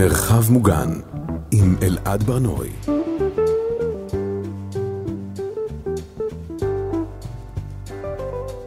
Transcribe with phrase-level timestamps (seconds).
[0.00, 0.88] מרחב מוגן
[1.52, 2.70] עם אלעד ברנועי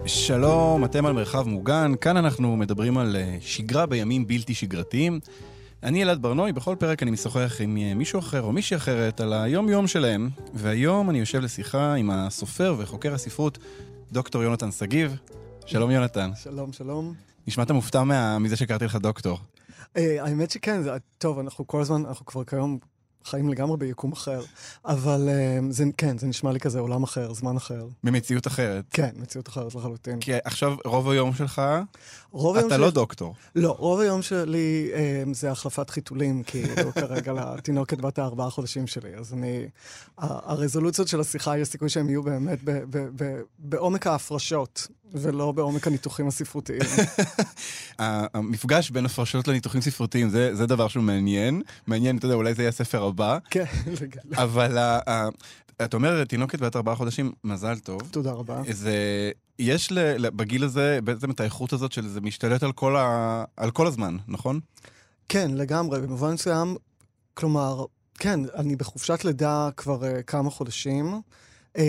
[0.06, 5.20] שלום, אתם על מרחב מוגן, כאן אנחנו מדברים על אה, שגרה בימים בלתי שגרתיים.
[5.84, 9.34] אני אלעד ברנועי, בכל פרק אני משוחח עם אה, מישהו אחר או מישהי אחרת על
[9.34, 13.58] היום-יום שלהם, והיום אני יושב לשיחה עם הסופר וחוקר הספרות
[14.12, 15.18] דוקטור יונתן שגיב.
[15.66, 16.32] שלום יונתן.
[16.44, 17.14] שלום, שלום.
[17.48, 18.40] נשמעת מופתע מה...
[18.40, 19.40] מזה שקראתי לך דוקטור.
[19.98, 20.82] Uh, האמת שכן,
[21.18, 22.80] טוב, אנחנו כל הזמן, אנחנו כבר כיום
[23.26, 24.42] חיים לגמרי ביקום אחר,
[24.86, 27.88] אבל uh, זה, כן, זה נשמע לי כזה עולם אחר, זמן אחר.
[28.04, 28.86] במציאות אחרת.
[28.92, 30.20] כן, מציאות אחרת לחלוטין.
[30.20, 31.62] כי עכשיו, רוב היום שלך,
[32.32, 33.36] רוב אתה לא דוקטור.
[33.56, 39.16] לא, רוב היום שלי um, זה החלפת חיתולים, כאילו, כרגע לתינוקת בת הארבעה חודשים שלי,
[39.16, 39.68] אז אני...
[40.18, 42.60] הרזולוציות של השיחה, יש סיכוי שהם יהיו באמת
[43.60, 44.88] בעומק ההפרשות.
[45.14, 46.82] ולא בעומק הניתוחים הספרותיים.
[48.00, 51.62] המפגש בין הפרשות לניתוחים ספרותיים זה, זה דבר שהוא מעניין.
[51.88, 53.38] מעניין, אתה יודע, אולי זה יהיה הספר הבא.
[53.50, 53.66] כן,
[54.02, 54.38] לגמרי.
[54.38, 54.78] אבל
[55.86, 58.02] את אומרת, תינוקת בת ארבעה חודשים, מזל טוב.
[58.12, 58.62] תודה רבה.
[58.72, 63.44] זה, יש ל, בגיל הזה בעצם את האיכות הזאת של זה משתלט על כל, ה,
[63.58, 64.60] על כל הזמן, נכון?
[65.30, 66.02] כן, לגמרי.
[66.02, 66.76] במובן מסוים,
[67.34, 67.86] כלומר,
[68.20, 71.22] כן, אני בחופשת לידה כבר uh, כמה חודשים,
[71.78, 71.80] um,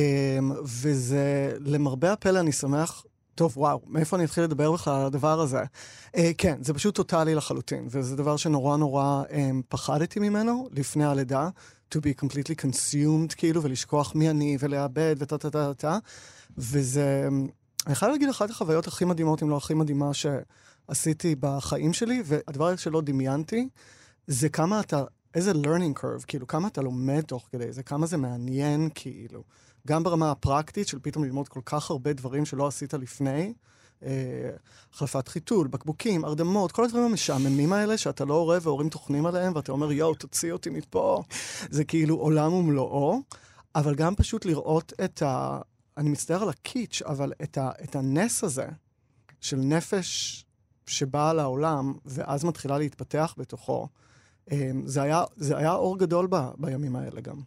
[0.64, 5.62] וזה, למרבה הפלא, אני שמח טוב, וואו, מאיפה אני אתחיל לדבר בכלל על הדבר הזה?
[6.16, 9.32] Uh, כן, זה פשוט טוטאלי לחלוטין, וזה דבר שנורא נורא um,
[9.68, 11.48] פחדתי ממנו לפני הלידה,
[11.94, 15.98] to be completely consumed, כאילו, ולשכוח מי אני, ולאבד, וטה טה טה טה,
[16.58, 17.28] וזה,
[17.86, 22.76] אני חייב להגיד, אחת החוויות הכי מדהימות, אם לא הכי מדהימה, שעשיתי בחיים שלי, והדבר
[22.76, 23.68] שלא דמיינתי,
[24.26, 28.16] זה כמה אתה, איזה learning curve, כאילו, כמה אתה לומד תוך כדי זה, כמה זה
[28.16, 29.42] מעניין, כאילו.
[29.86, 33.52] גם ברמה הפרקטית של פתאום ללמוד כל כך הרבה דברים שלא עשית לפני.
[34.02, 34.50] אה,
[34.94, 39.72] החלפת חיתול, בקבוקים, הרדמות, כל הדברים המשעממים האלה שאתה לא רואה והורים טוחנים עליהם, ואתה
[39.72, 41.22] אומר, יואו, תוציא אותי מפה.
[41.70, 43.20] זה כאילו עולם ומלואו.
[43.74, 45.60] אבל גם פשוט לראות את ה...
[45.96, 47.70] אני מצטער על הקיץ', אבל את, ה...
[47.84, 48.66] את הנס הזה
[49.40, 50.44] של נפש
[50.86, 53.88] שבאה לעולם, ואז מתחילה להתפתח בתוכו,
[54.52, 56.36] אה, זה היה, זה היה אור גדול ב...
[56.58, 57.40] בימים האלה גם.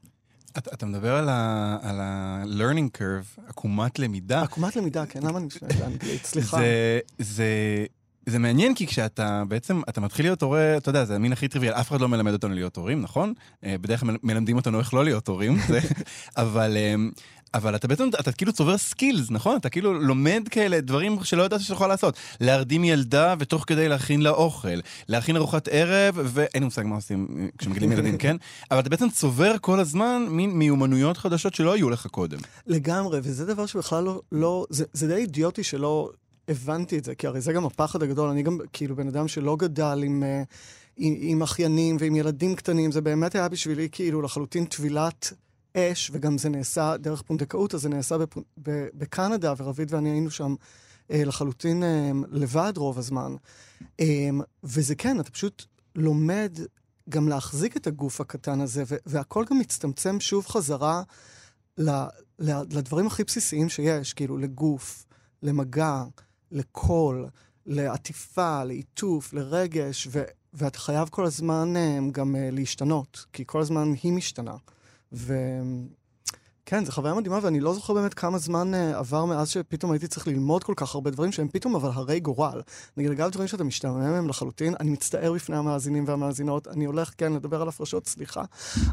[0.57, 4.41] אתה, אתה מדבר על ה-learning curve, עקומת למידה.
[4.41, 6.25] עקומת למידה, כן, למה אני משנה באנגלית?
[6.31, 6.57] סליחה.
[6.57, 7.45] זה, זה,
[8.25, 11.73] זה מעניין כי כשאתה בעצם, אתה מתחיל להיות הורה, אתה יודע, זה המין הכי trivial,
[11.73, 13.33] אף אחד לא מלמד אותנו להיות הורים, נכון?
[13.63, 15.79] אה, בדרך כלל מלמדים אותנו איך לא להיות הורים, זה,
[16.37, 16.95] אבל אה,
[17.53, 19.57] אבל אתה בעצם, אתה כאילו צובר skills, נכון?
[19.57, 22.15] אתה כאילו לומד כאלה דברים שלא ידעת שאתה יכול לעשות.
[22.41, 27.49] להרדים ילדה ותוך כדי להכין לה אוכל, להכין ארוחת ערב, ואין לי מושג מה עושים
[27.57, 28.37] כשמגלים ילדים, כן?
[28.71, 32.37] אבל אתה בעצם צובר כל הזמן מין מיומנויות חדשות שלא היו לך קודם.
[32.67, 36.09] לגמרי, וזה דבר שבכלל לא, לא זה, זה די אידיוטי שלא
[36.47, 38.29] הבנתי את זה, כי הרי זה גם הפחד הגדול.
[38.29, 40.23] אני גם כאילו בן אדם שלא גדל עם...
[40.23, 40.43] אה,
[40.99, 45.33] עם, עם אחיינים ועם ילדים קטנים, זה באמת היה בשבילי כאילו לחלוטין טבילת
[45.77, 48.37] אש, וגם זה נעשה דרך פונדקאות, אז זה נעשה בפ...
[48.93, 50.55] בקנדה, ורביד ואני היינו שם
[51.11, 53.35] אה, לחלוטין אה, לבד רוב הזמן.
[53.99, 54.29] אה,
[54.63, 56.57] וזה כן, אתה פשוט לומד
[57.09, 61.03] גם להחזיק את הגוף הקטן הזה, והכל גם מצטמצם שוב חזרה
[61.77, 62.05] ל-
[62.39, 65.05] ל- לדברים הכי בסיסיים שיש, כאילו לגוף,
[65.43, 66.03] למגע,
[66.51, 67.27] לקול,
[67.65, 70.23] לעטיפה, לעיטוף, לרגש, ו-
[70.53, 74.55] ואתה חייב כל הזמן um, גם uh, להשתנות, כי כל הזמן היא משתנה.
[75.11, 80.07] וכן, זו חוויה מדהימה, ואני לא זוכר באמת כמה זמן uh, עבר מאז שפתאום הייתי
[80.07, 82.61] צריך ללמוד כל כך הרבה דברים שהם פתאום אבל הרי גורל.
[82.97, 87.33] נגיד, אגב, דברים שאתה משתעמם מהם לחלוטין, אני מצטער בפני המאזינים והמאזינות, אני הולך, כן,
[87.33, 88.43] לדבר על הפרשות, סליחה,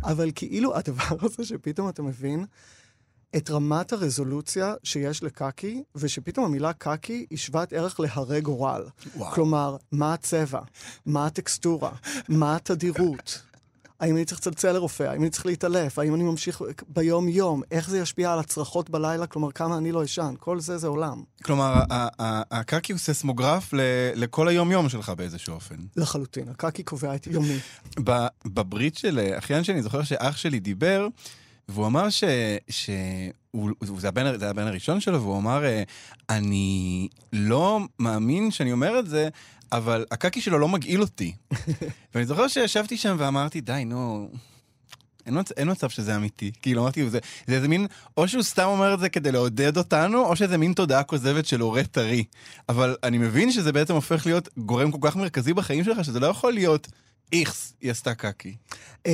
[0.02, 2.44] אבל כאילו הדבר הזה שפתאום אתה מבין
[3.36, 8.84] את רמת הרזולוציה שיש לקקי, ושפתאום המילה קקי היא שוות ערך להרי גורל.
[9.16, 9.30] וואו.
[9.30, 10.60] כלומר, מה הצבע?
[11.06, 11.90] מה הטקסטורה?
[12.28, 13.42] מה התדירות?
[14.00, 15.02] האם אני צריך לצלצל לרופא?
[15.02, 15.98] האם אני צריך להתעלף?
[15.98, 17.62] האם אני ממשיך ביום-יום?
[17.70, 19.26] איך זה ישפיע על הצרחות בלילה?
[19.26, 20.34] כלומר, כמה אני לא אשן?
[20.38, 21.22] כל זה זה עולם.
[21.42, 21.82] כלומר,
[22.50, 23.70] הקקי הוא ססמוגרף
[24.14, 25.76] לכל היום-יום שלך באיזשהו אופן.
[25.96, 27.58] לחלוטין, הקקי קובע את יומי.
[28.46, 31.08] בברית של אחיין שלי, אני זוכר שאח שלי דיבר,
[31.68, 32.24] והוא אמר ש...
[32.68, 32.90] ש...
[33.50, 35.62] הוא, זה, הבן, זה הבן הראשון שלו, והוא אמר,
[36.30, 39.28] אני לא מאמין שאני אומר את זה,
[39.72, 41.32] אבל הקקי שלו לא מגעיל אותי.
[42.14, 44.28] ואני זוכר שישבתי שם ואמרתי, די, נו...
[45.26, 45.52] אין, מצ...
[45.52, 46.52] אין מצב שזה אמיתי.
[46.62, 47.86] כאילו, אמרתי, זה, זה איזה מין,
[48.16, 51.60] או שהוא סתם אומר את זה כדי לעודד אותנו, או שזה מין תודעה כוזבת של
[51.60, 52.24] הורה טרי.
[52.68, 56.26] אבל אני מבין שזה בעצם הופך להיות גורם כל כך מרכזי בחיים שלך, שזה לא
[56.26, 56.88] יכול להיות
[57.32, 58.56] איכס, היא עשתה קקי.
[59.08, 59.10] Um,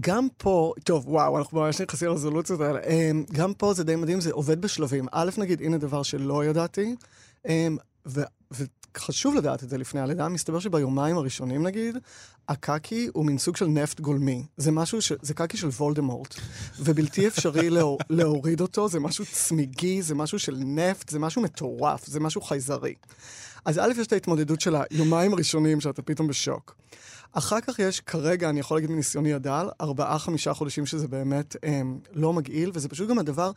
[0.00, 2.80] גם פה, טוב, וואו, אנחנו ממש נכנסים לרזולוציות האלה.
[2.80, 5.06] Um, גם פה זה די מדהים, זה עובד בשלבים.
[5.12, 6.94] א', נגיד, הנה דבר שלא ידעתי,
[7.46, 7.50] um,
[8.06, 8.22] ו...
[8.52, 8.64] ו-
[8.96, 11.96] חשוב לדעת את זה לפני הלידה, מסתבר שביומיים הראשונים נגיד,
[12.48, 14.44] הקקי הוא מין סוג של נפט גולמי.
[14.56, 15.12] זה משהו ש...
[15.22, 16.34] זה קקי של וולדמורט,
[16.78, 17.98] ובלתי אפשרי להור...
[18.10, 22.94] להוריד אותו, זה משהו צמיגי, זה משהו של נפט, זה משהו מטורף, זה משהו חייזרי.
[23.64, 26.76] אז א', יש את ההתמודדות של היומיים הראשונים שאתה פתאום בשוק.
[27.32, 31.98] אחר כך יש, כרגע, אני יכול להגיד מניסיוני הדל, ארבעה, חמישה חודשים שזה באמת הם,
[32.12, 33.50] לא מגעיל, וזה פשוט גם הדבר,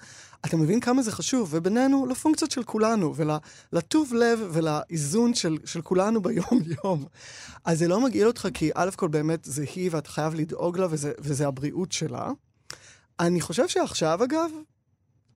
[0.45, 6.21] אתה מבין כמה זה חשוב, ובינינו, לפונקציות של כולנו, ולטוב לב ולאיזון של, של כולנו
[6.21, 7.05] ביום-יום.
[7.65, 10.87] אז זה לא מגעיל אותך, כי א' כל באמת זה היא, ואתה חייב לדאוג לה,
[10.89, 12.31] וזה, וזה הבריאות שלה.
[13.19, 14.51] אני חושב שעכשיו, אגב,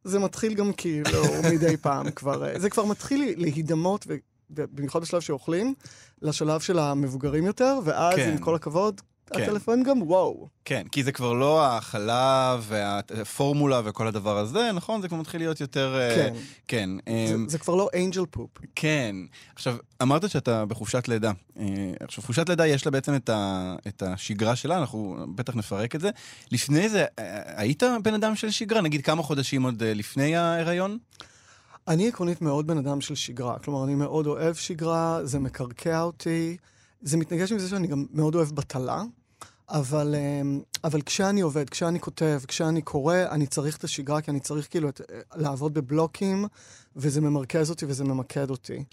[0.03, 1.23] זה מתחיל גם כאילו
[1.53, 4.07] מדי פעם כבר, זה כבר מתחיל להידמות,
[4.53, 5.73] במיוחד בשלב שאוכלים,
[6.21, 8.31] לשלב של המבוגרים יותר, ואז כן.
[8.31, 9.01] עם כל הכבוד,
[9.33, 9.43] כן.
[9.43, 10.47] הטלפון גם וואו.
[10.65, 15.01] כן, כי זה כבר לא החלב והפורמולה וכל הדבר הזה, נכון?
[15.01, 15.95] זה כבר מתחיל להיות יותר...
[15.99, 16.33] אה, כן.
[16.67, 16.89] כן.
[17.27, 18.49] זה, um, זה כבר לא אנג'ל פופ.
[18.75, 19.15] כן.
[19.55, 21.31] עכשיו, אמרת שאתה בחופשת לידה.
[21.57, 21.61] Uh,
[21.99, 26.01] עכשיו, חופשת לידה יש לה בעצם את, ה, את השגרה שלה, אנחנו בטח נפרק את
[26.01, 26.09] זה.
[26.51, 27.05] לפני זה,
[27.55, 28.81] היית בן אדם של שגרה?
[28.81, 30.97] נגיד כמה חודשים עוד לפני ההיריון?
[31.87, 33.59] אני עקרונית מאוד בן אדם של שגרה.
[33.59, 36.57] כלומר, אני מאוד אוהב שגרה, זה מקרקע אותי.
[37.01, 39.03] זה מתנגש עם זה שאני גם מאוד אוהב בטלה,
[39.69, 44.39] אבל, אמ, אבל כשאני עובד, כשאני כותב, כשאני קורא, אני צריך את השגרה, כי אני
[44.39, 45.01] צריך כאילו את,
[45.35, 46.45] לעבוד בבלוקים,
[46.95, 48.83] וזה ממרכז אותי וזה ממקד אותי.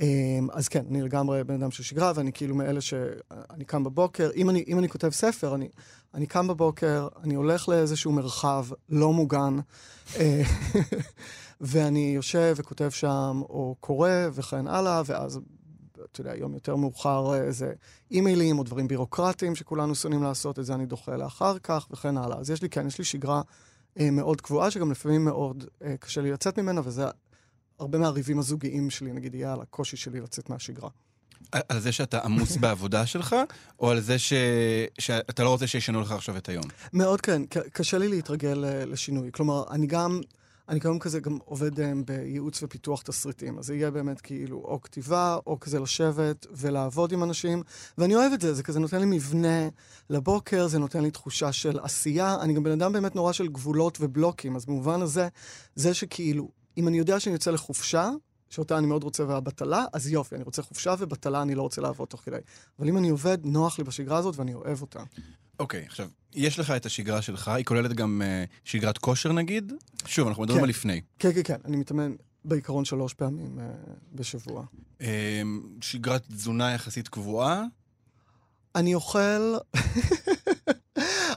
[0.00, 4.30] אמ, אז כן, אני לגמרי בן אדם של שגרה, ואני כאילו מאלה שאני קם בבוקר,
[4.36, 5.68] אם אני, אם אני כותב ספר, אני,
[6.14, 9.58] אני קם בבוקר, אני הולך לאיזשהו מרחב לא מוגן,
[10.16, 10.42] אה,
[11.60, 15.40] ואני יושב וכותב שם, או קורא וכן הלאה, ואז,
[16.12, 17.72] אתה יודע, יום יותר מאוחר איזה
[18.10, 22.38] אימיילים או דברים בירוקרטיים שכולנו שונאים לעשות, את זה אני דוחה לאחר כך וכן הלאה.
[22.38, 23.42] אז יש לי, כן, יש לי שגרה
[24.00, 27.04] אה, מאוד קבועה, שגם לפעמים מאוד אה, קשה לי לצאת ממנה, וזה
[27.78, 30.88] הרבה מהריבים הזוגיים שלי, נגיד, יהיה על הקושי שלי לצאת מהשגרה.
[31.68, 33.36] על זה שאתה עמוס בעבודה שלך,
[33.80, 34.32] או על זה ש...
[34.98, 36.64] שאתה לא רוצה שישנו לך עכשיו את היום?
[36.92, 37.42] מאוד כן,
[37.72, 39.30] קשה לי להתרגל אה, לשינוי.
[39.32, 40.20] כלומר, אני גם...
[40.68, 44.80] אני כיום כזה גם עובד um, בייעוץ ופיתוח תסריטים, אז זה יהיה באמת כאילו או
[44.80, 47.62] כתיבה, או כזה לשבת ולעבוד עם אנשים,
[47.98, 49.68] ואני אוהב את זה, זה כזה נותן לי מבנה
[50.10, 52.36] לבוקר, זה נותן לי תחושה של עשייה.
[52.40, 55.28] אני גם בן אדם באמת נורא של גבולות ובלוקים, אז במובן הזה,
[55.74, 56.48] זה שכאילו,
[56.78, 58.10] אם אני יודע שאני יוצא לחופשה,
[58.50, 62.08] שאותה אני מאוד רוצה והבטלה, אז יופי, אני רוצה חופשה ובטלה אני לא רוצה לעבוד
[62.08, 62.36] תוך כדי.
[62.78, 65.02] אבל אם אני עובד, נוח לי בשגרה הזאת ואני אוהב אותה.
[65.58, 69.72] אוקיי, okay, עכשיו, יש לך את השגרה שלך, היא כוללת גם uh, שגרת כושר נגיד?
[70.06, 70.64] שוב, אנחנו מדברים כן.
[70.64, 71.00] על לפני.
[71.18, 72.12] כן, כן, כן, אני מתאמן
[72.44, 74.64] בעיקרון שלוש פעמים uh, בשבוע.
[75.00, 75.04] Uh,
[75.80, 77.64] שגרת תזונה יחסית קבועה?
[78.74, 79.18] אני אוכל...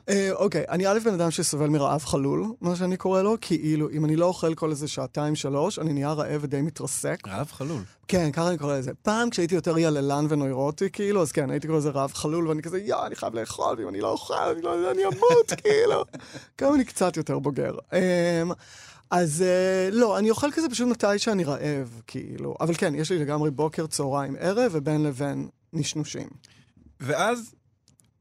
[0.10, 4.06] אה, אוקיי, אני א' בן אדם שסובל מרעב חלול, מה שאני קורא לו, כאילו, אם
[4.06, 7.28] אני לא אוכל כל איזה שעתיים, שלוש, אני נהיה רעב ודי מתרסק.
[7.28, 7.82] רעב חלול.
[8.08, 8.92] כן, ככה אני קורא לזה.
[9.02, 12.80] פעם, כשהייתי יותר יללן ונוירוטי, כאילו, אז כן, הייתי קורא לזה רעב חלול, ואני כזה,
[12.80, 16.04] יואו, אני חייב לאכול, ואם אני לא אוכל, אני לא אני אמות, כאילו.
[16.58, 17.76] כמה אני קצת יותר בוגר.
[17.94, 18.52] אמ,
[19.12, 22.56] אז uh, לא, אני אוכל כזה פשוט מתי שאני רעב, כאילו.
[22.60, 26.28] אבל כן, יש לי לגמרי בוקר, צהריים, ערב, ובין לבין נשנושים.
[27.00, 27.54] ואז,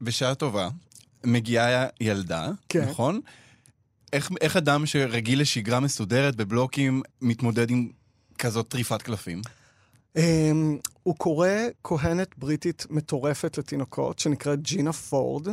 [0.01, 0.69] בשעה טובה,
[1.27, 2.89] מגיעה ילדה, כן.
[2.89, 3.21] נכון?
[4.13, 7.89] איך, איך אדם שרגיל לשגרה מסודרת בבלוקים מתמודד עם
[8.37, 9.41] כזאת טריפת קלפים?
[10.17, 10.21] Um,
[11.03, 11.49] הוא קורא
[11.83, 15.47] כהנת בריטית מטורפת לתינוקות, שנקראת ג'ינה פורד,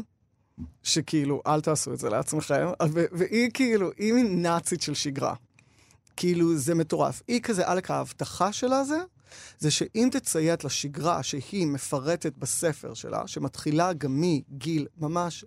[0.82, 2.66] שכאילו, אל תעשו את זה לעצמכם,
[3.12, 5.34] והיא כאילו, היא מין נאצית של שגרה.
[6.16, 7.22] כאילו, זה מטורף.
[7.28, 8.98] היא כזה, עלק ההבטחה שלה זה,
[9.58, 15.44] זה שאם תציית לשגרה שהיא מפרטת בספר שלה, שמתחילה גם מגיל ממש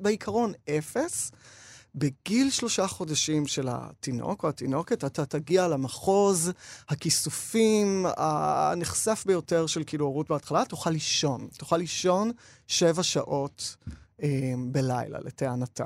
[0.00, 1.32] בעיקרון אפס.
[1.94, 6.52] בגיל שלושה חודשים של התינוק או התינוקת, אתה תגיע למחוז
[6.88, 11.48] הכיסופים הנחשף ביותר של כאילו הורות בהתחלה, תוכל לישון.
[11.58, 12.30] תוכל לישון
[12.66, 13.76] שבע שעות
[14.22, 15.84] אה, בלילה, לטענתה.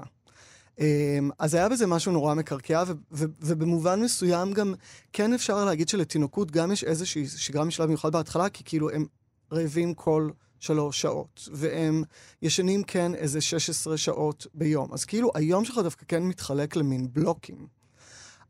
[0.81, 4.75] אה, אז היה בזה משהו נורא מקרקע, ובמובן מסוים גם
[5.13, 9.07] כן אפשר להגיד שלתינוקות גם יש איזושהי שגרה משלב מיוחד בהתחלה, כי כאילו הם
[9.53, 10.31] רעבים כל...
[10.61, 12.05] שלוש שעות, והם
[12.43, 14.93] ישנים כן איזה 16 שעות ביום.
[14.93, 17.67] אז כאילו היום שלך דווקא כן מתחלק למין בלוקים.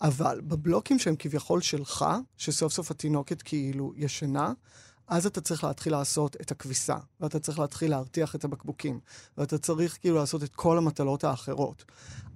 [0.00, 2.04] אבל בבלוקים שהם כביכול שלך,
[2.36, 4.52] שסוף סוף התינוקת כאילו ישנה,
[5.08, 9.00] אז אתה צריך להתחיל לעשות את הכביסה, ואתה צריך להתחיל להרתיח את הבקבוקים,
[9.38, 11.84] ואתה צריך כאילו לעשות את כל המטלות האחרות.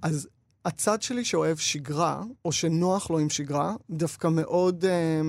[0.01, 0.27] אז
[0.65, 4.85] הצד שלי שאוהב שגרה, או שנוח לו עם שגרה, דווקא מאוד...
[4.85, 5.21] אה,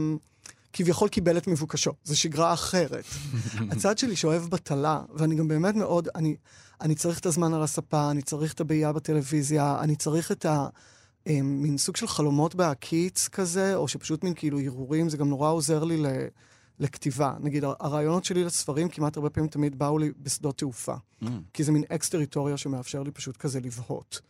[0.77, 1.93] כביכול קיבל את מבוקשו.
[2.05, 3.05] זו שגרה אחרת.
[3.73, 6.37] הצד שלי שאוהב בטלה, ואני גם באמת מאוד, אני,
[6.81, 10.67] אני צריך את הזמן על הספה, אני צריך את הבעייה בטלוויזיה, אני צריך את ה...
[11.43, 15.85] מין סוג של חלומות בהקיץ כזה, או שפשוט מין כאילו הרהורים, זה גם נורא עוזר
[15.85, 16.07] לי ל...
[16.81, 17.35] לכתיבה.
[17.41, 20.95] נגיד, הרעיונות שלי לספרים כמעט הרבה פעמים תמיד באו לי בשדות תעופה.
[20.95, 21.27] Mm.
[21.53, 24.21] כי זה מין אקס-טריטוריה שמאפשר לי פשוט כזה לבהות.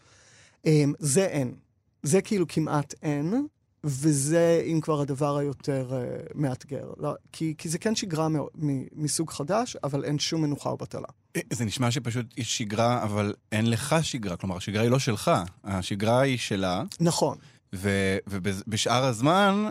[0.67, 1.55] אמ, זה אין.
[2.03, 3.47] זה כאילו כמעט אין,
[3.85, 6.91] וזה, אם כבר, הדבר היותר uh, מאתגר.
[6.99, 10.77] לא, כי, כי זה כן שגרה מ, מ, מסוג חדש, אבל אין שום מנוחה או
[10.77, 11.09] בטלה.
[11.37, 14.37] אה, זה נשמע שפשוט יש שגרה, אבל אין לך שגרה.
[14.37, 15.31] כלומר, השגרה היא לא שלך,
[15.65, 16.83] השגרה היא שלה.
[17.01, 17.39] נכון.
[18.27, 19.65] ובשאר הזמן,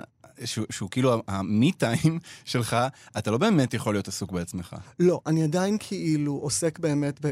[0.45, 2.77] שהוא, שהוא כאילו המי טיים שלך,
[3.17, 4.75] אתה לא באמת יכול להיות עסוק בעצמך.
[4.99, 7.31] לא, אני עדיין כאילו עוסק באמת ב...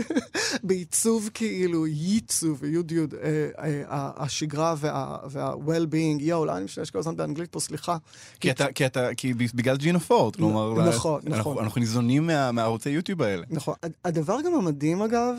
[0.66, 7.16] בעיצוב כאילו ייצוב, יוד יוד, אה, אה, השגרה וה-well-being, יואו, לאן אני משתמש כל הזמן
[7.16, 7.96] באנגלית פה, סליחה.
[8.40, 11.32] כי אתה, כי אתה, כי בגלל ג'ינה פורט, כלומר, נכון, נכון.
[11.32, 13.44] אנחנו, אנחנו ניזונים מה, מהערוצי יוטיוב האלה.
[13.50, 13.74] נכון.
[14.04, 15.34] הדבר גם המדהים, אגב,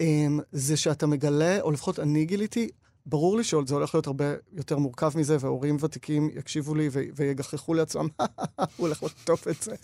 [0.00, 2.68] אמ, זה שאתה מגלה, או לפחות אני גיליתי,
[3.06, 8.08] ברור לי שזה הולך להיות הרבה יותר מורכב מזה, והורים ותיקים יקשיבו לי ויגחכו לעצמם,
[8.20, 9.74] הוא הולך לחטוף את זה.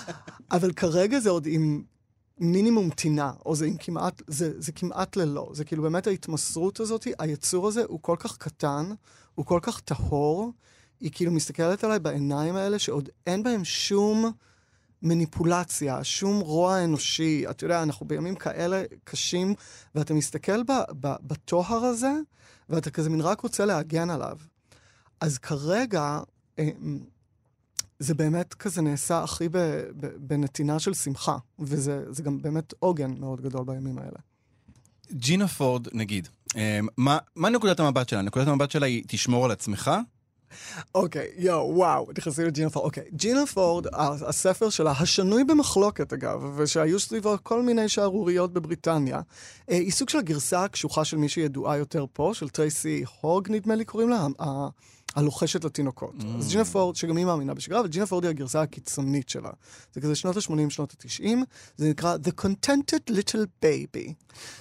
[0.56, 1.82] אבל כרגע זה עוד עם
[2.38, 5.50] מינימום טינה, או זה כמעט, זה, זה כמעט ללא.
[5.52, 8.90] זה כאילו באמת ההתמסרות הזאת, היצור הזה הוא כל כך קטן,
[9.34, 10.52] הוא כל כך טהור,
[11.00, 14.32] היא כאילו מסתכלת עליי בעיניים האלה, שעוד אין בהם שום...
[15.02, 17.44] מניפולציה, שום רוע אנושי.
[17.50, 19.54] אתה יודע, אנחנו בימים כאלה קשים,
[19.94, 20.62] ואתה מסתכל
[21.00, 22.12] בטוהר הזה,
[22.70, 24.38] ואתה כזה מין רק רוצה להגן עליו.
[25.20, 26.20] אז כרגע,
[26.58, 26.68] אה,
[27.98, 29.48] זה באמת כזה נעשה הכי
[30.16, 34.18] בנתינה של שמחה, וזה גם באמת עוגן מאוד גדול בימים האלה.
[35.12, 38.22] ג'ינה פורד, נגיד, אה, מה, מה נקודת המבט שלה?
[38.22, 39.90] נקודת המבט שלה היא תשמור על עצמך?
[40.94, 42.84] אוקיי, יואו, וואו, נכנסים לג'ינה פורד.
[42.84, 43.86] אוקיי, ג'ינה פורד,
[44.26, 49.20] הספר שלה, השנוי במחלוקת אגב, ושהיו סביבו כל מיני שערוריות בבריטניה,
[49.70, 53.74] אה, היא סוג של הגרסה הקשוחה של מישהי ידועה יותר פה, של טרייסי הוג, נדמה
[53.74, 54.26] לי קוראים לה,
[55.14, 56.14] הלוחשת לתינוקות.
[56.20, 56.24] Mm.
[56.38, 59.50] אז ג'ינה פורד, שגם היא מאמינה בשגרה, אבל ג'ינה פורד היא הגרסה הקיצונית שלה.
[59.92, 61.36] זה כזה שנות ה-80, שנות ה-90,
[61.76, 64.12] זה נקרא The Contented Little Baby.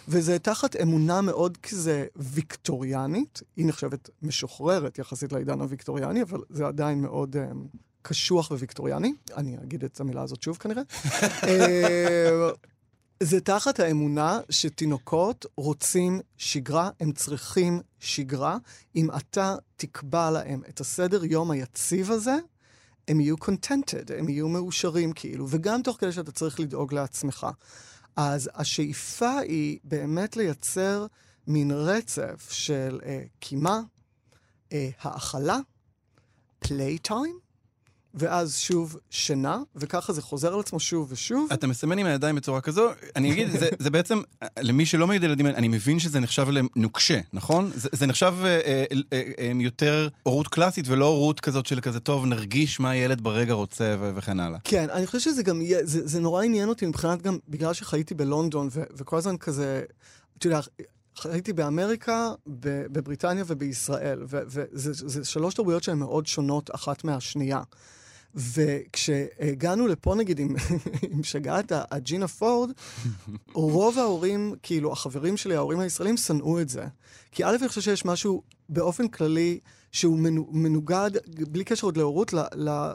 [0.08, 7.02] וזה תחת אמונה מאוד כזה ויקטוריאנית, היא נחשבת משוחררת יחסית לעידן הוויקטוריאני, אבל זה עדיין
[7.02, 9.14] מאוד um, קשוח וויקטוריאני.
[9.38, 10.84] אני אגיד את המילה הזאת שוב כנראה.
[13.24, 18.58] זה תחת האמונה שתינוקות רוצים שגרה, הם צריכים שגרה.
[18.96, 22.38] אם אתה תקבע להם את הסדר יום היציב הזה,
[23.08, 27.48] הם יהיו contented, הם יהיו מאושרים כאילו, וגם תוך כדי שאתה צריך לדאוג לעצמך.
[28.16, 31.06] אז השאיפה היא באמת לייצר
[31.48, 33.82] מין רצף של אה, קימה,
[34.72, 35.58] אה, האכלה,
[36.60, 37.40] playtime,
[38.14, 41.48] ואז שוב שינה, וככה זה חוזר על עצמו שוב ושוב.
[41.54, 44.22] אתה מסמן עם הידיים בצורה כזו, אני אגיד, זה, זה בעצם,
[44.60, 47.72] למי שלא מגיד ילדים, אני מבין שזה נחשב לנוקשה, נכון?
[47.76, 52.00] זה, זה נחשב אה, אה, אה, אה, יותר הורות קלאסית ולא הורות כזאת של כזה,
[52.00, 54.60] טוב, נרגיש מה הילד ברגע רוצה ו- וכן הלאה.
[54.64, 58.70] כן, אני חושב שזה גם, זה, זה נורא עניין אותי מבחינת גם, בגלל שחייתי בלונדון,
[58.72, 59.82] ו- וכל הזמן כזה,
[60.38, 60.60] אתה יודע,
[61.16, 62.32] חייתי באמריקה,
[62.92, 67.62] בבריטניה ובישראל, וזה שלוש תרבויות שהן מאוד שונות אחת מהשנייה.
[68.36, 70.56] וכשהגענו לפה, נגיד, עם,
[71.02, 72.72] עם שגעת הג'ינה פורד,
[73.54, 76.86] רוב ההורים, כאילו, החברים שלי, ההורים הישראלים, שנאו את זה.
[77.32, 79.60] כי א', אני חושב שיש משהו באופן כללי
[79.92, 80.20] שהוא
[80.52, 82.34] מנוגד, בלי קשר עוד להורות,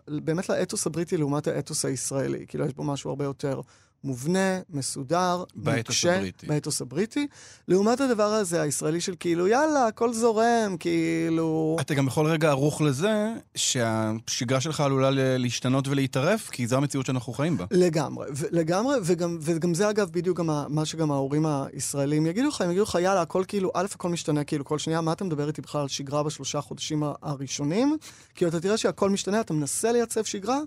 [0.09, 2.47] באמת לאתוס הבריטי לעומת האתוס הישראלי.
[2.49, 3.61] כאילו, יש בו משהו הרבה יותר
[4.05, 7.27] מובנה, מסודר, נוקשה, באתוס הבריטי.
[7.69, 11.77] לעומת הדבר הזה, הישראלי של כאילו, יאללה, הכל זורם, כאילו...
[11.81, 17.33] אתה גם בכל רגע ערוך לזה שהשגרה שלך עלולה להשתנות ולהתערף, כי זו המציאות שאנחנו
[17.33, 17.65] חיים בה.
[17.71, 22.71] לגמרי, לגמרי, וגם, וגם זה אגב בדיוק גם מה שגם ההורים הישראלים יגידו לך, הם
[22.71, 25.63] יגידו לך, יאללה, הכל כאילו, א', הכל משתנה כאילו כל שנייה, מה אתה מדבר איתי
[25.63, 27.97] בכלל על שגרה בשלושה חודשים הראשונים?
[28.35, 30.59] כי אתה תראה שהכל משתנה, אתה מנסה לייצב שגרה,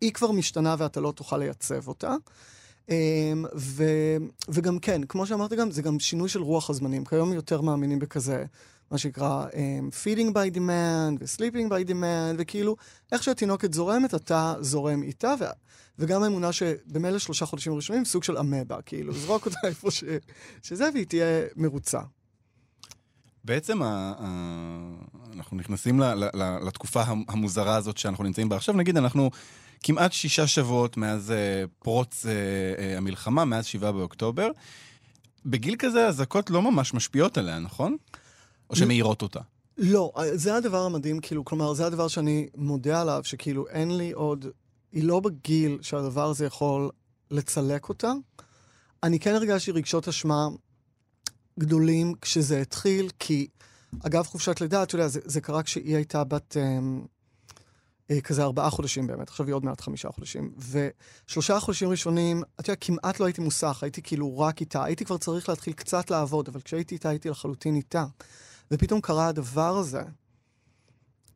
[0.00, 2.14] היא כבר משתנה ואתה לא תוכל לייצב אותה.
[2.88, 3.84] אמ, ו,
[4.48, 7.04] וגם כן, כמו שאמרתי גם, זה גם שינוי של רוח הזמנים.
[7.04, 8.44] כיום יותר מאמינים בכזה,
[8.90, 9.54] מה שנקרא um,
[10.04, 12.76] feeding by demand ו-sleeping by demand, וכאילו,
[13.12, 15.44] איך שהתינוקת זורמת, אתה זורם איתה, ו...
[15.98, 20.04] וגם האמונה שבמילא שלושה חודשים ראשונים, סוג של אמבה, כאילו, זרוק אותה איפה ש...
[20.62, 22.00] שזה, והיא תהיה מרוצה.
[23.44, 24.12] בעצם ה...
[24.18, 24.26] ה...
[25.36, 26.04] אנחנו נכנסים ל...
[26.14, 26.58] ל...
[26.66, 28.74] לתקופה המוזרה הזאת שאנחנו נמצאים בה עכשיו.
[28.76, 29.30] נגיד, אנחנו
[29.86, 34.48] כמעט שישה שבועות מאז uh, פרוץ uh, uh, המלחמה, מאז שבעה באוקטובר.
[35.46, 37.96] בגיל כזה אזעקות לא ממש משפיעות עליה, נכון?
[38.70, 39.40] או שמאירות אותה?
[39.78, 44.46] לא, זה הדבר המדהים, כאילו, כלומר, זה הדבר שאני מודה עליו, שכאילו אין לי עוד,
[44.92, 46.90] היא לא בגיל שהדבר הזה יכול
[47.30, 48.12] לצלק אותה.
[49.02, 50.48] אני כן הרגשתי רגשות אשמה
[51.58, 53.46] גדולים כשזה התחיל, כי
[54.00, 56.56] אגב חופשת לידה, אתה יודע, זה, זה קרה כשהיא הייתה בת...
[58.10, 60.54] אה, כזה ארבעה חודשים באמת, עכשיו היא עוד מעט חמישה חודשים.
[61.26, 64.84] ושלושה חודשים ראשונים, אתה יודע, כמעט לא הייתי מוסך, הייתי כאילו רק איתה.
[64.84, 68.04] הייתי כבר צריך להתחיל קצת לעבוד, אבל כשהייתי איתה, הייתי לחלוטין איתה.
[68.70, 70.02] ופתאום קרה הדבר הזה,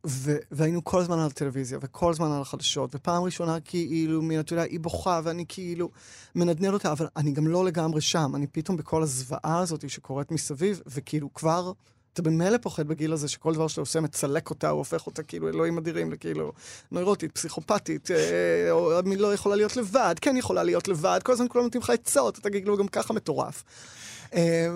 [0.07, 4.53] ו- והיינו כל הזמן על הטלוויזיה, וכל הזמן על החדשות, ופעם ראשונה כאילו, מין, אתה
[4.53, 5.91] יודע, היא בוכה, ואני כאילו
[6.35, 8.33] מנדנד אותה, אבל אני גם לא לגמרי שם.
[8.35, 11.73] אני פתאום בכל הזוועה הזאת שקורית מסביב, וכאילו כבר...
[12.21, 15.49] אתה במילא פוחד בגיל הזה שכל דבר שאתה עושה מצלק אותה, הוא הופך אותה כאילו
[15.49, 16.53] אלוהים אדירים לכאילו
[16.91, 21.47] נוירוטית, פסיכופתית, אה, או אני לא יכולה להיות לבד, כן יכולה להיות לבד, כל הזמן
[21.49, 23.65] כולם נותנים לך עצות, אתה כאילו גם ככה מטורף.
[24.35, 24.69] אה,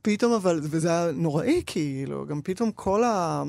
[0.00, 3.42] ופתאום אבל, וזה היה נוראי כאילו, גם פתאום כל ה...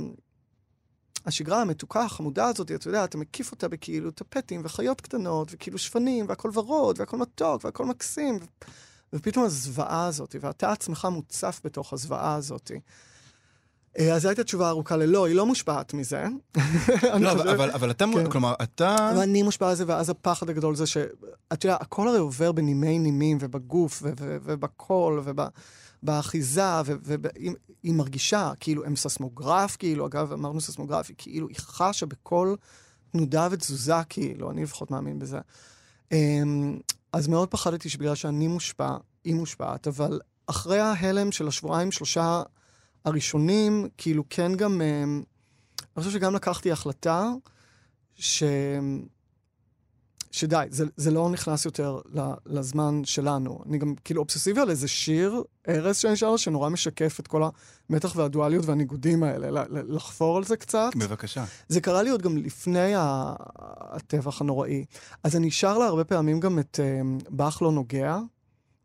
[1.25, 6.25] השגרה המתוקה, החמודה הזאת, אתה יודע, אתה מקיף אותה בכאילו טפטים וחיות קטנות, וכאילו שפנים,
[6.29, 8.39] והכל ורוד, והכל מתוק, והכל מקסים.
[9.13, 12.71] ופתאום הזוועה הזאת, ואתה עצמך מוצף בתוך הזוועה הזאת.
[13.99, 16.23] אה, אז זו הייתה תשובה ארוכה ללא, היא לא מושפעת מזה.
[17.19, 17.47] לא, חושב...
[17.47, 18.29] אבל, אבל אתה, כן.
[18.29, 19.11] כלומר, אתה...
[19.11, 20.97] אבל אני מושפע מזה, ואז הפחד הגדול זה ש...
[21.53, 25.23] אתה יודע, הכל הרי עובר בנימי נימים, ובגוף, ובקול,
[26.03, 32.55] ובאחיזה, והיא מרגישה, כאילו, הם ססמוגרף, כאילו, אגב, אמרנו ססמוגרפי, כאילו, היא חשה בכל
[33.11, 35.39] תנודה ותזוזה, כאילו, אני לפחות מאמין בזה.
[36.11, 36.79] אמ,
[37.13, 42.41] אז מאוד פחדתי שבגלל שאני מושפע, היא מושפעת, אבל אחרי ההלם של השבועיים, שלושה
[43.05, 47.29] הראשונים, כאילו כן גם, אה, אני חושב שגם לקחתי החלטה
[48.15, 48.43] ש...
[50.31, 52.00] שדי, זה, זה לא נכנס יותר
[52.45, 53.63] לזמן שלנו.
[53.69, 57.43] אני גם כאילו אובססיבי על איזה שיר, ארז שאני שר, שנורא משקף את כל
[57.89, 60.89] המתח והדואליות והניגודים האלה, לחפור על זה קצת.
[60.95, 61.45] בבקשה.
[61.67, 64.86] זה קרה לי עוד גם לפני הטבח הנוראי.
[65.24, 68.17] אז אני שר לה הרבה פעמים גם את um, באך לא נוגע,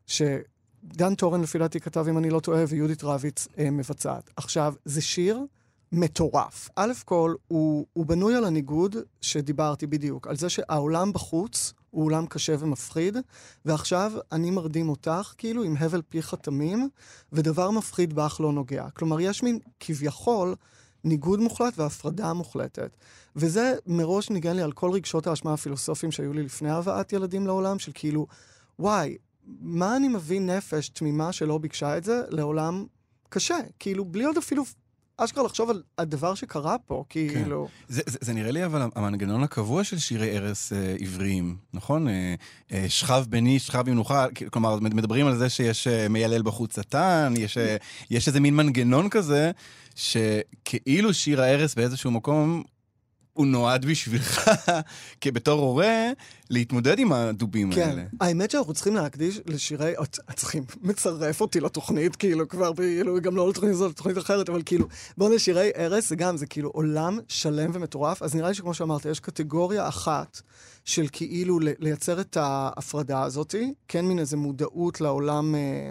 [0.07, 4.29] שדן טורן לפי דעתי כתב, אם אני לא טועה, ויהודית רביץ uh, מבצעת.
[4.37, 5.45] עכשיו, זה שיר
[5.91, 6.69] מטורף.
[6.75, 12.25] א' כל, הוא, הוא בנוי על הניגוד שדיברתי בדיוק, על זה שהעולם בחוץ הוא עולם
[12.25, 13.17] קשה ומפחיד,
[13.65, 16.89] ועכשיו אני מרדים אותך כאילו עם הבל פיך תמים,
[17.33, 18.89] ודבר מפחיד בך לא נוגע.
[18.89, 20.55] כלומר, יש מין כביכול
[21.03, 22.97] ניגוד מוחלט והפרדה מוחלטת.
[23.35, 27.79] וזה מראש ניגן לי על כל רגשות האשמה הפילוסופיים שהיו לי לפני הבאת ילדים לעולם,
[27.79, 28.27] של כאילו,
[28.79, 29.17] וואי,
[29.61, 32.85] מה אני מביא נפש תמימה שלא ביקשה את זה לעולם
[33.29, 33.57] קשה?
[33.79, 34.63] כאילו, בלי עוד אפילו
[35.17, 37.67] אשכרה לחשוב על הדבר שקרה פה, כאילו...
[37.67, 37.93] כן.
[37.93, 42.07] זה, זה, זה נראה לי אבל המנגנון הקבוע של שירי ערש אה, עבריים, נכון?
[42.07, 42.35] אה,
[42.71, 47.57] אה, שכב בני, שכב במנוחה, כלומר, מדברים על זה שיש אה, מיילל בחוץ שטן, יש,
[47.57, 47.75] אה,
[48.11, 49.51] יש איזה מין מנגנון כזה,
[49.95, 52.63] שכאילו שיר הערש באיזשהו מקום
[53.35, 54.51] הוא נועד בשבילך,
[55.21, 56.09] כבתור הורה,
[56.49, 57.81] להתמודד עם הדובים כן.
[57.81, 58.01] האלה.
[58.01, 59.93] כן, האמת שאנחנו צריכים להקדיש לשירי,
[60.35, 64.87] צריכים, מצרף אותי לתוכנית, כאילו, כבר, כאילו, גם לא לתוכנית הזאת, לתוכנית אחרת, אבל כאילו,
[65.17, 69.05] בואו לשירי ארס, זה גם, זה כאילו עולם שלם ומטורף, אז נראה לי שכמו שאמרת,
[69.05, 70.41] יש קטגוריה אחת
[70.85, 75.55] של כאילו לייצר את ההפרדה הזאתי, כן מין איזה מודעות לעולם...
[75.55, 75.89] אה,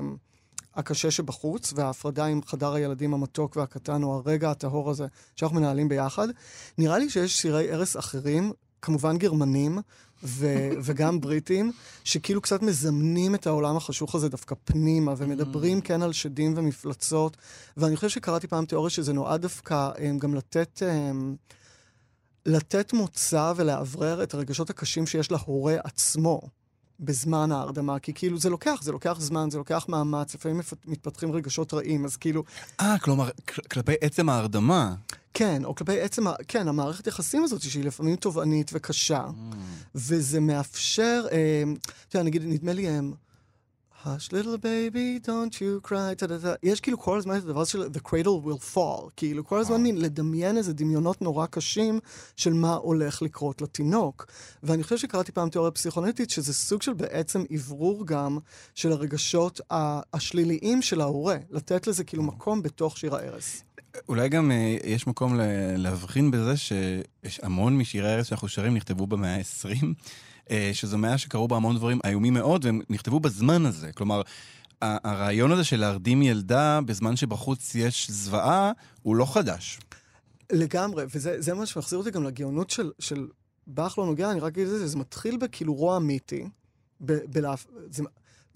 [0.77, 5.07] הקשה שבחוץ, וההפרדה עם חדר הילדים המתוק והקטן, או הרגע הטהור הזה
[5.37, 6.29] שאנחנו מנהלים ביחד.
[6.79, 9.79] נראה לי שיש שירי ערש אחרים, כמובן גרמנים,
[10.23, 11.73] ו- וגם בריטים,
[12.05, 17.37] שכאילו קצת מזמנים את העולם החשוך הזה דווקא פנימה, ומדברים כן על שדים ומפלצות.
[17.77, 20.83] ואני חושב שקראתי פעם תיאוריה שזה נועד דווקא um, גם לתת...
[20.83, 21.55] Um,
[22.47, 26.41] לתת מוצא ולאוורר את הרגשות הקשים שיש להורה עצמו.
[27.01, 31.75] בזמן ההרדמה, כי כאילו זה לוקח, זה לוקח זמן, זה לוקח מאמץ, לפעמים מתפתחים רגשות
[31.75, 32.45] רעים, אז כאילו...
[32.81, 33.31] אה, כלומר,
[33.71, 34.95] כלפי עצם ההרדמה.
[35.35, 39.55] כן, או כלפי עצם, כן, המערכת יחסים הזאת, שהיא לפעמים תובענית וקשה, mm.
[39.95, 41.63] וזה מאפשר, אה,
[42.09, 43.13] אתה יודע, נגיד, נדמה לי, הם...
[44.05, 46.55] hush little baby, don't you cry, טה, טה, טה.
[46.63, 49.99] יש כאילו כל הזמן את הדבר של the cradle will fall, כאילו כל הזמן מין
[49.99, 52.01] לדמיין איזה דמיונות נורא קשים
[52.37, 54.27] של מה הולך לקרות לתינוק.
[54.63, 58.39] ואני חושב שקראתי פעם תיאוריה פסיכונטית שזה סוג של בעצם אוורור גם
[58.75, 59.61] של הרגשות
[60.13, 63.63] השליליים של ההורה, לתת לזה כאילו מקום בתוך שיר הערש.
[64.09, 65.41] אולי גם אה, יש מקום
[65.77, 69.87] להבחין בזה שיש המון משירי הערש שאנחנו שרים נכתבו במאה ה-20.
[70.51, 73.93] אה, שזו מאה שקרו בה המון דברים איומים מאוד, והם נכתבו בזמן הזה.
[73.93, 74.23] כלומר,
[74.81, 79.79] הרעיון הזה של להרדים ילדה בזמן שבחוץ יש זוועה, הוא לא חדש.
[80.53, 83.29] לגמרי, וזה מה שמחזיר אותי גם לגאונות של, של
[83.67, 86.49] באך לא נוגע, אני רק אגיד את זה, זה מתחיל בכאילו רוע מיתי,
[87.01, 87.67] ב, בלהפ...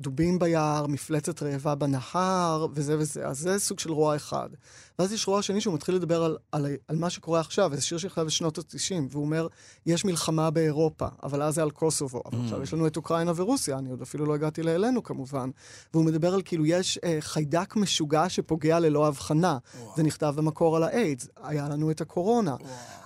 [0.01, 3.27] דובים ביער, מפלצת רעבה בנהר, וזה וזה.
[3.27, 4.49] אז זה סוג של רוע אחד.
[4.99, 7.99] ואז יש רוע שני שהוא מתחיל לדבר על, על, על מה שקורה עכשיו, וזה שיר
[7.99, 9.47] שנכתב בשנות ה-90, והוא אומר,
[9.87, 12.23] יש מלחמה באירופה, אבל אז זה על קוסובו.
[12.27, 12.43] אבל Mm.
[12.45, 15.51] עכשיו יש לנו את אוקראינה ורוסיה, אני עוד אפילו לא הגעתי לאלינו כמובן.
[15.95, 19.59] והוא מדבר על כאילו, יש אה, חיידק משוגע שפוגע ללא הבחנה.
[19.97, 22.57] זה נכתב במקור על האיידס, היה לנו את הקורונה.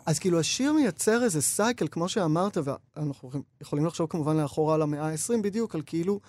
[0.07, 5.11] אז כאילו השיר מייצר איזה סייקל, כמו שאמרת, ואנחנו יכולים לחשוב כמובן לאחורה על המאה
[5.11, 6.21] ה-20 בדיוק, על כאילו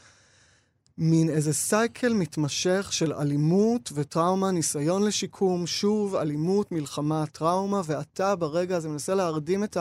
[0.97, 8.77] מין איזה סייקל מתמשך של אלימות וטראומה, ניסיון לשיקום, שוב אלימות, מלחמה, טראומה, ואתה ברגע
[8.77, 9.77] הזה מנסה להרדים את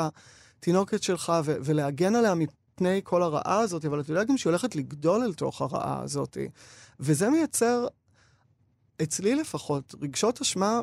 [0.59, 4.77] התינוקת שלך ו- ולהגן עליה מפני כל הרעה הזאת, אבל אתה יודע גם שהיא הולכת
[4.77, 6.37] לגדול אל תוך הרעה הזאת.
[7.01, 7.87] וזה מייצר,
[9.03, 10.81] אצלי לפחות, רגשות אשמה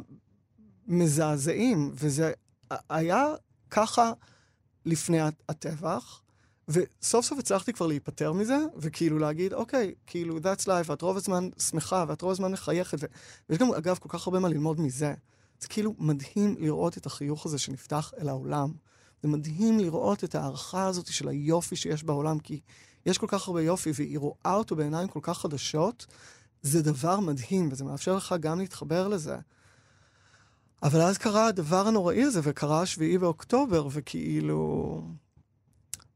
[0.88, 2.32] מזעזעים, וזה
[2.90, 3.26] היה
[3.70, 4.12] ככה
[4.86, 6.22] לפני הטבח,
[6.70, 11.50] וסוף סוף הצלחתי כבר להיפטר מזה, וכאילו להגיד, אוקיי, כאילו, that's life, ואת רוב הזמן
[11.70, 12.98] שמחה, ואת רוב הזמן מחייכת.
[13.50, 15.14] ויש גם, אגב, כל כך הרבה מה ללמוד מזה.
[15.60, 18.74] זה כאילו מדהים לראות את החיוך הזה שנפתח אל העולם.
[19.24, 22.60] זה מדהים לראות את ההערכה הזאת של היופי שיש בעולם, כי
[23.06, 26.06] יש כל כך הרבה יופי, והיא רואה אותו בעיניים כל כך חדשות,
[26.62, 29.38] זה דבר מדהים, וזה מאפשר לך גם להתחבר לזה.
[30.84, 35.02] אבל אז קרה הדבר הנוראי הזה, וקרה השביעי באוקטובר, וכאילו...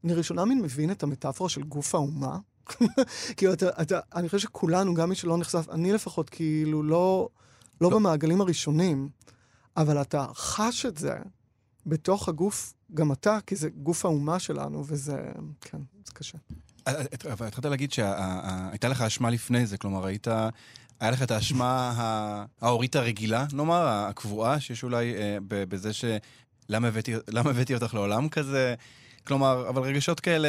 [0.04, 2.38] אני ראשונה מין מבין את המטאפורה של גוף האומה.
[3.36, 7.28] כאילו, אתה, אתה, אני חושב שכולנו, גם מי שלא נחשף, אני לפחות, כאילו, לא,
[7.80, 9.08] לא, לא במעגלים הראשונים,
[9.76, 11.14] אבל אתה חש את זה
[11.86, 15.16] בתוך הגוף, גם אתה, כי זה גוף האומה שלנו, וזה,
[15.60, 16.38] כן, זה קשה.
[17.32, 20.26] אבל התחלת להגיד שהייתה לך אשמה לפני זה, כלומר, היית...
[21.00, 21.92] היה לך את האשמה
[22.60, 26.04] ההורית הרגילה, נאמר, הקבועה, שיש אולי אה, בזה ש...
[26.68, 28.74] למה הבאתי, למה הבאתי אותך לעולם כזה?
[29.26, 30.48] כלומר, אבל רגשות כאלה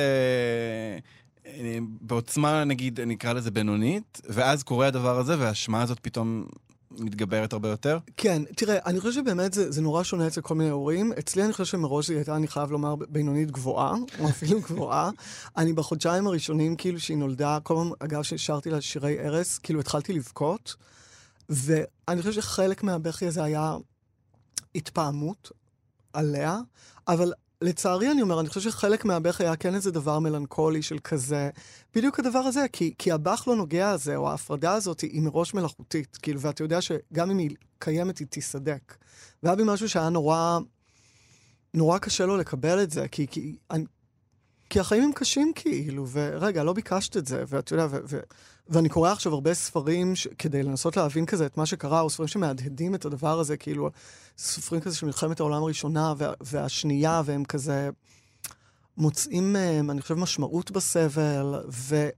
[1.46, 6.46] אה, בעוצמה, נגיד, נקרא לזה בינונית, ואז קורה הדבר הזה, והאשמה הזאת פתאום
[6.92, 8.00] מתגברת הרבה יותר?
[8.18, 11.14] כן, תראה, אני חושב שבאמת זה, זה נורא שונה אצל כל מיני הורים.
[11.20, 15.10] אצלי אני חושב שמראש היא הייתה, אני חייב לומר, בינונית גבוהה, או אפילו גבוהה.
[15.58, 20.14] אני בחודשיים הראשונים, כאילו, שהיא נולדה, כל פעם, אגב, ששרתי לה שירי ערש, כאילו, התחלתי
[20.14, 20.76] לבכות,
[21.50, 23.76] ואני חושב שחלק מהבכי הזה היה
[24.76, 25.52] התפעמות
[26.14, 26.60] עליה,
[27.08, 27.34] אבל
[27.66, 31.50] לצערי אני אומר, אני חושב שחלק מהבכי היה כן איזה דבר מלנכולי של כזה,
[31.96, 36.18] בדיוק הדבר הזה, כי, כי הבך לא נוגע הזה, או ההפרדה הזאת, היא מראש מלאכותית,
[36.22, 37.50] כאילו, ואתה יודע שגם אם היא
[37.80, 38.96] קיימת, היא תיסדק.
[39.44, 40.60] והיה בי משהו שהיה נורא,
[41.74, 43.86] נורא קשה לו לקבל את זה, כי, כי, אני,
[44.70, 48.20] כי החיים הם קשים כאילו, ורגע, לא ביקשת את זה, ואתה יודע, ו, ו,
[48.68, 52.28] ואני קורא עכשיו הרבה ספרים ש, כדי לנסות להבין כזה את מה שקרה, או ספרים
[52.28, 53.90] שמהדהדים את הדבר הזה, כאילו,
[54.38, 57.90] ספרים כזה של מלחמת העולם הראשונה וה, והשנייה, והם כזה
[58.98, 62.10] מוצאים מהם, אני חושב, משמעות בסבל, ו...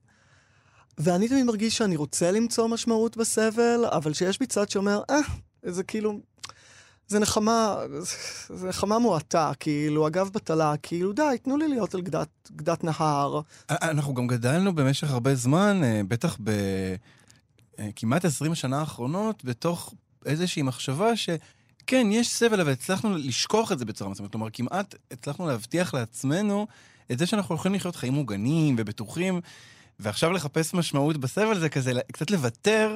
[0.97, 5.19] ואני תמיד מרגיש שאני רוצה למצוא משמעות בסבל, אבל שיש בי צד שאומר, אה,
[5.63, 6.19] זה כאילו,
[7.07, 7.77] זה נחמה,
[8.49, 13.41] זה נחמה מועטה, כאילו, אגב בטלה, כאילו, די, תנו לי להיות על גדת, גדת נהר.
[13.69, 16.37] אנחנו גם גדלנו במשך הרבה זמן, בטח
[17.79, 19.93] בכמעט 20 השנה האחרונות, בתוך
[20.25, 21.29] איזושהי מחשבה ש...
[21.87, 24.31] כן, יש סבל, אבל הצלחנו לשכוח את זה בצורה מסוימת.
[24.31, 26.67] כלומר, כמעט הצלחנו להבטיח לעצמנו
[27.11, 29.41] את זה שאנחנו יכולים לחיות חיים מוגנים ובטוחים,
[29.99, 32.95] ועכשיו לחפש משמעות בסבל זה כזה קצת לוותר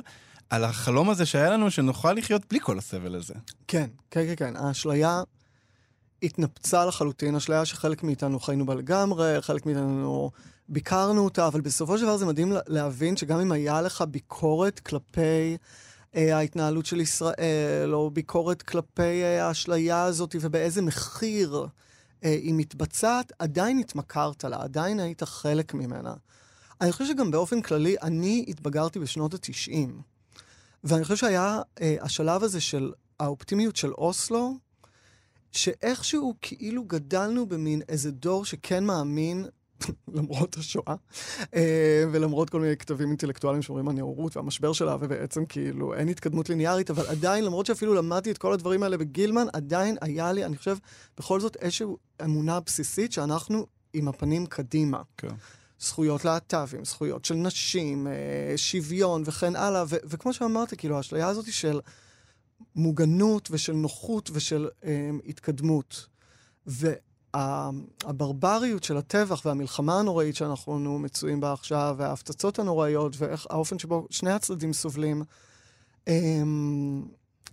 [0.49, 3.33] על החלום הזה שהיה לנו, שנוכל לחיות בלי כל הסבל הזה.
[3.67, 4.55] כן, כן, כן, כן.
[4.55, 5.23] האשליה
[6.23, 10.31] התנפצה לחלוטין, אשליה שחלק מאיתנו חיינו בה לגמרי, חלק מאיתנו
[10.69, 15.57] ביקרנו אותה, אבל בסופו של דבר זה מדהים להבין שגם אם היה לך ביקורת כלפי...
[16.13, 21.67] ההתנהלות של ישראל, או ביקורת כלפי האשליה הזאת, ובאיזה מחיר
[22.21, 26.13] היא מתבצעת, עדיין התמכרת לה, עדיין היית חלק ממנה.
[26.81, 29.89] אני חושב שגם באופן כללי, אני התבגרתי בשנות ה-90,
[30.83, 34.57] ואני חושב שהיה השלב הזה של האופטימיות של אוסלו,
[35.51, 39.45] שאיכשהו כאילו גדלנו במין איזה דור שכן מאמין
[40.17, 40.95] למרות השואה,
[42.11, 47.07] ולמרות כל מיני כתבים אינטלקטואליים שאומרים הנאורות והמשבר שלה, ובעצם כאילו אין התקדמות ליניארית, אבל
[47.07, 50.77] עדיין, למרות שאפילו למדתי את כל הדברים האלה בגילמן, עדיין היה לי, אני חושב,
[51.17, 51.87] בכל זאת איזושהי
[52.23, 55.01] אמונה בסיסית שאנחנו עם הפנים קדימה.
[55.17, 55.27] כן.
[55.79, 58.07] זכויות להט"בים, זכויות של נשים,
[58.55, 61.79] שוויון וכן הלאה, ו- וכמו שאמרת, כאילו, האשליה הזאת של
[62.75, 64.67] מוגנות ושל נוחות ושל
[65.27, 66.07] התקדמות.
[66.67, 66.93] ו-
[68.03, 74.73] הברבריות של הטבח והמלחמה הנוראית שאנחנו מצויים בה עכשיו, וההפצצות הנוראיות, והאופן שבו שני הצדדים
[74.73, 75.23] סובלים,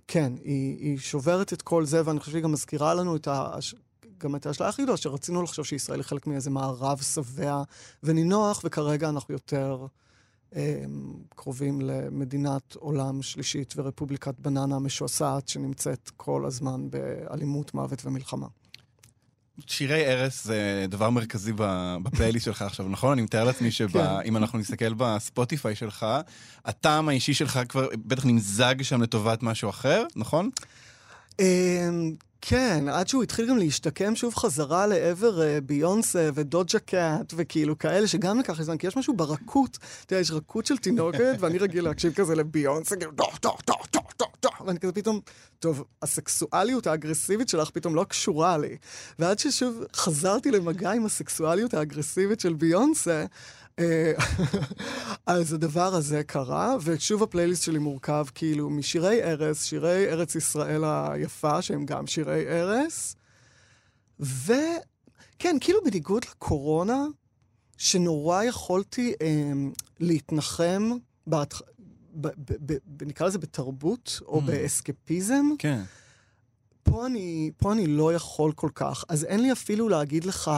[0.09, 3.57] כן, היא, היא שוברת את כל זה, ואני חושב שהיא גם מזכירה לנו את ה...
[4.19, 7.63] גם את האשליה הכי גדולה, שרצינו לחשוב שישראל היא חלק מאיזה מערב שבע
[8.03, 9.87] ונינוח, וכרגע אנחנו יותר
[11.29, 18.47] קרובים למדינת עולם שלישית ורפובליקת בננה משועשעת שנמצאת כל הזמן באלימות, מוות ומלחמה.
[19.67, 21.53] שירי ערש זה דבר מרכזי
[22.03, 23.13] בפלייליסט שלך עכשיו, נכון?
[23.13, 23.89] אני מתאר לעצמי שאם
[24.25, 24.37] כן.
[24.37, 26.07] אנחנו נסתכל בספוטיפיי שלך,
[26.65, 30.51] הטעם האישי שלך כבר בטח נמזג שם לטובת משהו אחר, נכון?
[31.41, 37.79] אמ, כן, עד שהוא התחיל גם להשתקם שוב חזרה לעבר uh, ביונסה ודוג'ה קאט וכאילו
[37.79, 41.59] כאלה, שגם לקח זמן, כי יש משהו ברכות, אתה יודע, יש רכות של תינוקת, ואני
[41.59, 45.21] רגיל להקשיב כזה לביונסה, כאילו, דו, דו, דו, דו, דו, דו, ואני כזה פתאום,
[45.59, 48.77] טוב, הסקסואליות האגרסיבית שלך פתאום לא קשורה לי.
[49.19, 53.25] ועד ששוב חזרתי למגע עם הסקסואליות האגרסיבית של ביונסה,
[53.79, 54.13] אה,
[55.27, 61.63] אז הדבר הזה קרה, ושוב הפלייליסט שלי מורכב כאילו משירי ארס, שירי ארץ ישראל היפה,
[61.63, 63.17] שהם גם שירי ארס,
[64.21, 67.07] וכן, כאילו בניגוד לקורונה,
[67.77, 69.53] שנורא יכולתי אה,
[70.01, 70.91] להתנחם,
[71.27, 71.55] בת...
[72.21, 74.45] ב, ב, ב, נקרא לזה בתרבות, או mm.
[74.45, 75.47] באסקפיזם.
[75.59, 75.83] כן.
[76.83, 80.51] פה אני, פה אני לא יכול כל כך, אז אין לי אפילו להגיד לך...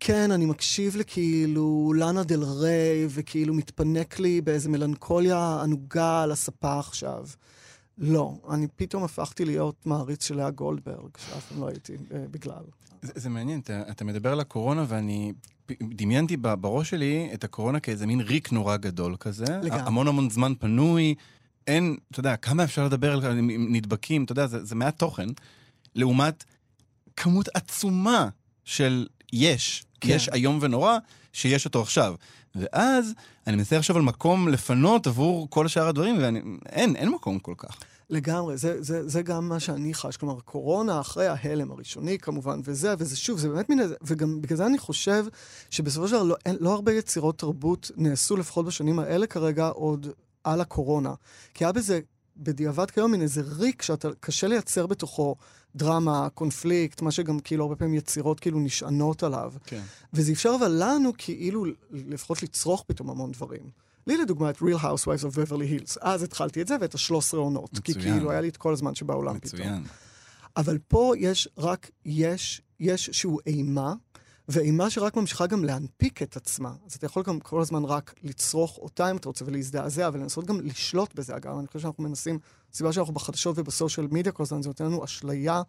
[0.00, 6.78] כן, אני מקשיב לכאילו לאנה דל ריי, וכאילו מתפנק לי באיזה מלנכוליה ענוגה על הספה
[6.78, 7.26] עכשיו.
[7.98, 12.64] לא, אני פתאום הפכתי להיות מעריץ של לאה גולדברג, שאף פעם לא הייתי אה, בגלל.
[13.02, 15.32] זה, זה מעניין, אתה, אתה מדבר על הקורונה ואני
[15.82, 19.44] דמיינתי בראש שלי את הקורונה כאיזה מין ריק נורא גדול כזה.
[19.62, 19.80] לגמרי.
[19.86, 21.14] המון המון זמן פנוי,
[21.66, 25.26] אין, אתה יודע, כמה אפשר לדבר על נדבקים, אתה יודע, זה, זה מעט תוכן,
[25.94, 26.44] לעומת
[27.16, 28.28] כמות עצומה
[28.64, 30.08] של יש, כן.
[30.08, 30.98] יש איום ונורא,
[31.32, 32.14] שיש אותו עכשיו.
[32.54, 33.14] ואז
[33.46, 37.78] אני מנסה עכשיו על מקום לפנות עבור כל שאר הדברים, ואין, אין מקום כל כך.
[38.10, 40.16] לגמרי, זה, זה, זה גם מה שאני חש.
[40.16, 44.66] כלומר, קורונה אחרי ההלם הראשוני כמובן, וזה, וזה שוב, זה באמת מין וגם בגלל זה
[44.66, 45.24] אני חושב
[45.70, 50.06] שבסופו של דבר לא, לא הרבה יצירות תרבות נעשו, לפחות בשנים האלה כרגע, עוד
[50.44, 51.14] על הקורונה.
[51.54, 52.00] כי היה בזה,
[52.36, 55.36] בדיעבד כיום, מין איזה ריק שאתה, קשה לייצר בתוכו
[55.76, 59.52] דרמה, קונפליקט, מה שגם כאילו הרבה פעמים יצירות כאילו נשענות עליו.
[59.64, 59.82] כן.
[60.12, 63.70] וזה אפשר אבל לנו כאילו לפחות לצרוך פתאום המון דברים.
[64.08, 65.98] לי לדוגמה את Real Housewives of Beverly Hills.
[66.00, 67.72] אז התחלתי את זה ואת השלוש עשרה עונות.
[67.72, 68.00] מצוין.
[68.00, 69.62] כי כאילו היה לי את כל הזמן שבעולם מצוין.
[69.62, 69.84] פתאום.
[70.56, 73.94] אבל פה יש רק, יש, יש שהוא אימה,
[74.48, 76.72] ואימה שרק ממשיכה גם להנפיק את עצמה.
[76.86, 80.60] אז אתה יכול גם כל הזמן רק לצרוך אותה אם אתה רוצה ולהזדעזע, ולנסות גם
[80.60, 81.36] לשלוט בזה.
[81.36, 82.38] אגב, אני חושב שאנחנו מנסים,
[82.72, 85.62] הסיבה שאנחנו בחדשות ובסושיאל מדיה כל הזמן, זה נותן לנו אשליה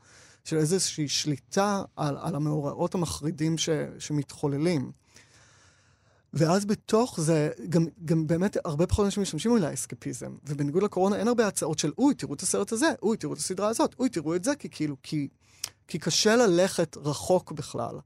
[0.43, 4.91] של איזושהי שליטה על, על המאורעות המחרידים ש, שמתחוללים.
[6.33, 10.35] ואז בתוך זה, גם, גם באמת הרבה פחות אנשים משתמשים אולי אסקפיזם.
[10.45, 13.67] ובניגוד לקורונה אין הרבה הצעות של, אוי, תראו את הסרט הזה, אוי, תראו את הסדרה
[13.67, 15.27] הזאת, אוי, תראו את זה, כי כאילו, כי,
[15.87, 17.99] כי קשה ללכת רחוק בכלל.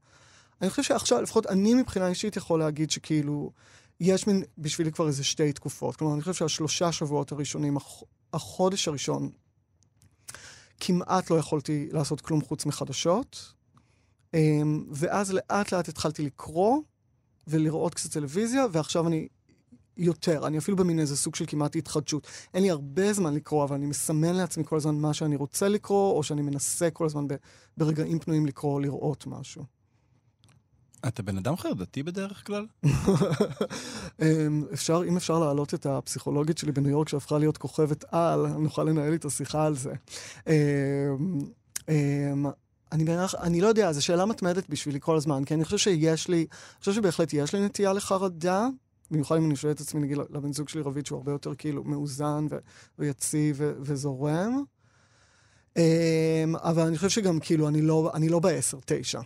[0.62, 3.50] אני חושב שעכשיו, לפחות אני מבחינה אישית יכול להגיד שכאילו,
[4.00, 5.96] יש מין, בשבילי כבר איזה שתי תקופות.
[5.96, 9.30] כלומר, אני חושב שהשלושה שבועות הראשונים, הח, החודש הראשון,
[10.80, 13.52] כמעט לא יכולתי לעשות כלום חוץ מחדשות.
[14.34, 16.80] אמ, ואז לאט לאט התחלתי לקרוא
[17.48, 19.28] ולראות קצת טלוויזיה, ועכשיו אני
[19.96, 22.26] יותר, אני אפילו במין איזה סוג של כמעט התחדשות.
[22.54, 26.12] אין לי הרבה זמן לקרוא, אבל אני מסמן לעצמי כל הזמן מה שאני רוצה לקרוא,
[26.12, 27.26] או שאני מנסה כל הזמן
[27.76, 29.64] ברגעים פנויים לקרוא או לראות משהו.
[31.08, 32.66] אתה בן אדם חרדתי בדרך כלל?
[34.22, 38.84] אמ, אפשר, אם אפשר להעלות את הפסיכולוגית שלי בניו יורק, שהפכה להיות כוכבת על, נוכל
[38.84, 39.92] לנהל איתה שיחה על זה.
[42.94, 46.28] אני, בערך, אני לא יודע, זו שאלה מתמדת בשבילי כל הזמן, כי אני חושב שיש
[46.28, 48.68] לי, אני חושב שבהחלט יש לי נטייה לחרדה,
[49.10, 51.84] במיוחד אם אני שואל את עצמי, נגיד, לבן זוג שלי רביד, שהוא הרבה יותר כאילו
[51.84, 52.58] מאוזן ו-
[52.98, 54.62] ויציב ו- וזורם.
[56.54, 59.20] אבל אני חושב שגם כאילו, אני לא, אני לא בעשר, תשע.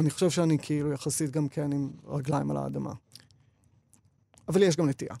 [0.00, 2.92] אני חושב שאני כאילו יחסית גם כן עם רגליים על האדמה.
[4.48, 5.14] אבל יש גם נטייה.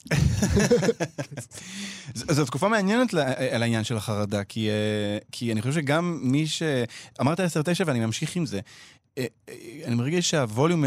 [2.14, 3.14] זו תקופה מעניינת
[3.50, 6.62] על העניין של החרדה, כי, אה, כי אני חושב שגם מי ש...
[7.20, 7.42] אמרת 10-9
[7.86, 8.60] ואני ממשיך עם זה.
[9.18, 10.84] אה, אה, אני מרגיש שהווליום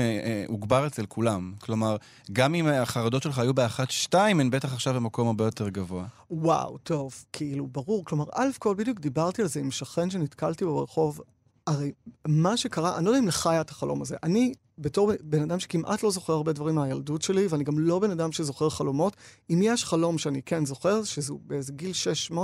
[0.48, 1.54] הוגבר אצל כולם.
[1.60, 1.98] כלומר,
[2.34, 6.06] גם אם החרדות שלך היו באחת-שתיים, הן בטח עכשיו במקום הרבה יותר גבוה.
[6.32, 8.06] וואו, טוב, כאילו, ברור.
[8.06, 11.22] כלומר, א' כל בדיוק דיברתי על זה עם שכן שנתקלתי בו ברחוב.
[11.68, 11.92] הרי
[12.28, 14.18] מה שקרה, אני לא יודע אם לך היה את החלום הזה.
[14.24, 18.12] אני, בתור בן אדם שכמעט לא זוכר הרבה דברים מהילדות שלי, ואני גם לא בן
[18.12, 19.16] אדם שזוכר חלומות,
[19.50, 21.92] אם יש חלום שאני כן זוכר, שזה באיזה גיל
[22.32, 22.38] 6-8,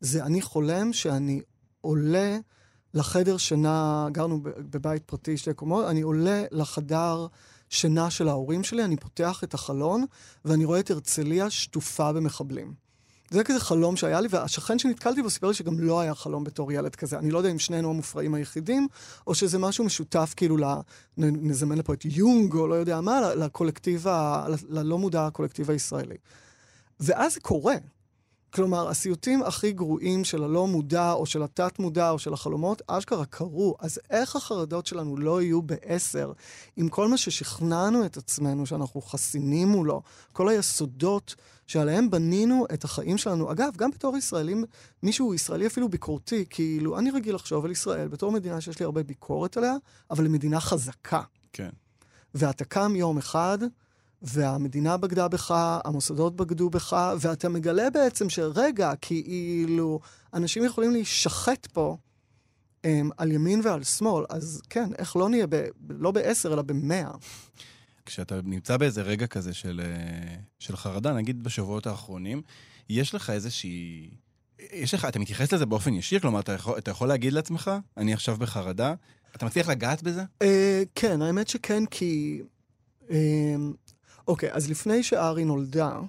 [0.00, 1.40] זה אני חולם שאני
[1.80, 2.38] עולה
[2.94, 7.26] לחדר שינה, גרנו בבית פרטי שתי קומות, אני עולה לחדר
[7.68, 10.04] שינה של ההורים שלי, אני פותח את החלון,
[10.44, 12.85] ואני רואה את הרצליה שטופה במחבלים.
[13.30, 16.72] זה כזה חלום שהיה לי, והשכן שנתקלתי בו סיפר לי שגם לא היה חלום בתור
[16.72, 17.18] ילד כזה.
[17.18, 18.88] אני לא יודע אם שנינו המופרעים היחידים,
[19.26, 20.56] או שזה משהו משותף, כאילו.
[21.18, 24.46] נזמן לפה את יונג, או לא יודע מה, לקולקטיב, ה...
[24.68, 26.16] ללא מודע הקולקטיב הישראלי.
[27.00, 27.74] ואז זה קורה.
[28.56, 33.26] כלומר, הסיוטים הכי גרועים של הלא מודע, או של התת מודע, או של החלומות, אשכרה
[33.26, 33.76] קרו.
[33.80, 36.32] אז איך החרדות שלנו לא יהיו בעשר,
[36.76, 41.34] עם כל מה ששכנענו את עצמנו שאנחנו חסינים מולו, כל היסודות
[41.66, 43.52] שעליהם בנינו את החיים שלנו.
[43.52, 44.64] אגב, גם בתור ישראלים,
[45.02, 49.02] מישהו ישראלי אפילו ביקורתי, כאילו, אני רגיל לחשוב על ישראל בתור מדינה שיש לי הרבה
[49.02, 49.74] ביקורת עליה,
[50.10, 51.22] אבל היא מדינה חזקה.
[51.52, 51.70] כן.
[52.34, 53.58] ואתה קם יום אחד,
[54.22, 60.00] והמדינה בגדה בך, המוסדות בגדו בך, ואתה מגלה בעצם שרגע, כאילו,
[60.34, 61.96] אנשים יכולים להישחט פה
[62.84, 67.10] הם, על ימין ועל שמאל, אז כן, איך לא נהיה, ב, לא בעשר, אלא במאה.
[68.06, 72.42] כשאתה נמצא באיזה רגע כזה של, אה, של חרדה, נגיד בשבועות האחרונים,
[72.88, 74.10] יש לך איזושהי...
[74.72, 76.20] יש לך, אתה מתייחס לזה באופן ישיר?
[76.20, 78.94] כלומר, אתה יכול, אתה יכול להגיד לעצמך, אני עכשיו בחרדה?
[79.36, 80.22] אתה מצליח לגעת בזה?
[80.42, 82.42] אה, כן, האמת שכן, כי...
[83.10, 83.56] אה,
[84.28, 86.00] אוקיי, אז לפני שארי נולדה,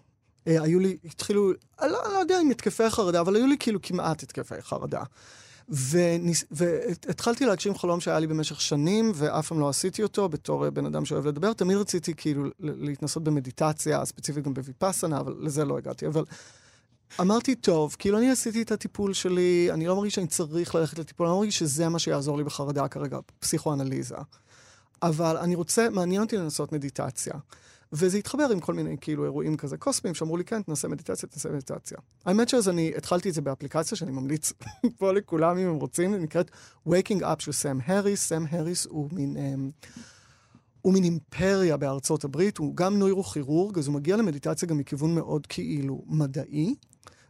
[0.48, 1.52] אה, היו לי, התחילו,
[1.82, 5.04] אני לא, לא יודע אם התקפי חרדה, אבל היו לי כאילו כמעט התקפי חרדה.
[5.70, 10.86] וניס, והתחלתי להגשים חלום שהיה לי במשך שנים, ואף פעם לא עשיתי אותו בתור בן
[10.86, 11.54] אדם שאוהב לדבר.
[11.54, 16.08] תמיד רציתי כאילו להתנסות במדיטציה, ספציפית גם בוויפאסנה, אבל לזה לא הגעתי.
[16.08, 16.24] אבל
[17.22, 21.28] אמרתי, טוב, כאילו אני עשיתי את הטיפול שלי, אני לא מרגיש שאני צריך ללכת לטיפול,
[21.28, 24.16] אני לא מרגיש שזה מה שיעזור לי בחרדה כרגע, פסיכואנליזה.
[25.02, 27.34] אבל אני רוצה, מעניין אותי לנסות מדיטציה.
[27.93, 31.50] וזה התחבר עם כל מיני כאילו אירועים כזה קוסמיים, שאמרו לי, כן, תנסה מדיטציה, תנסה
[31.50, 31.97] מדיטציה.
[32.26, 34.54] האמת שאז אני התחלתי את זה באפליקציה שאני ממליץ
[34.97, 36.52] פה לכולם אם הם רוצים, היא נקראת
[36.88, 38.28] Waking Up של סם הריס.
[38.28, 39.38] סם הריס הוא מין...
[39.38, 39.88] um,
[40.82, 45.47] הוא מין אימפריה בארצות הברית, הוא גם נוירוכירורג, אז הוא מגיע למדיטציה גם מכיוון מאוד
[45.47, 46.76] כאילו מדעי,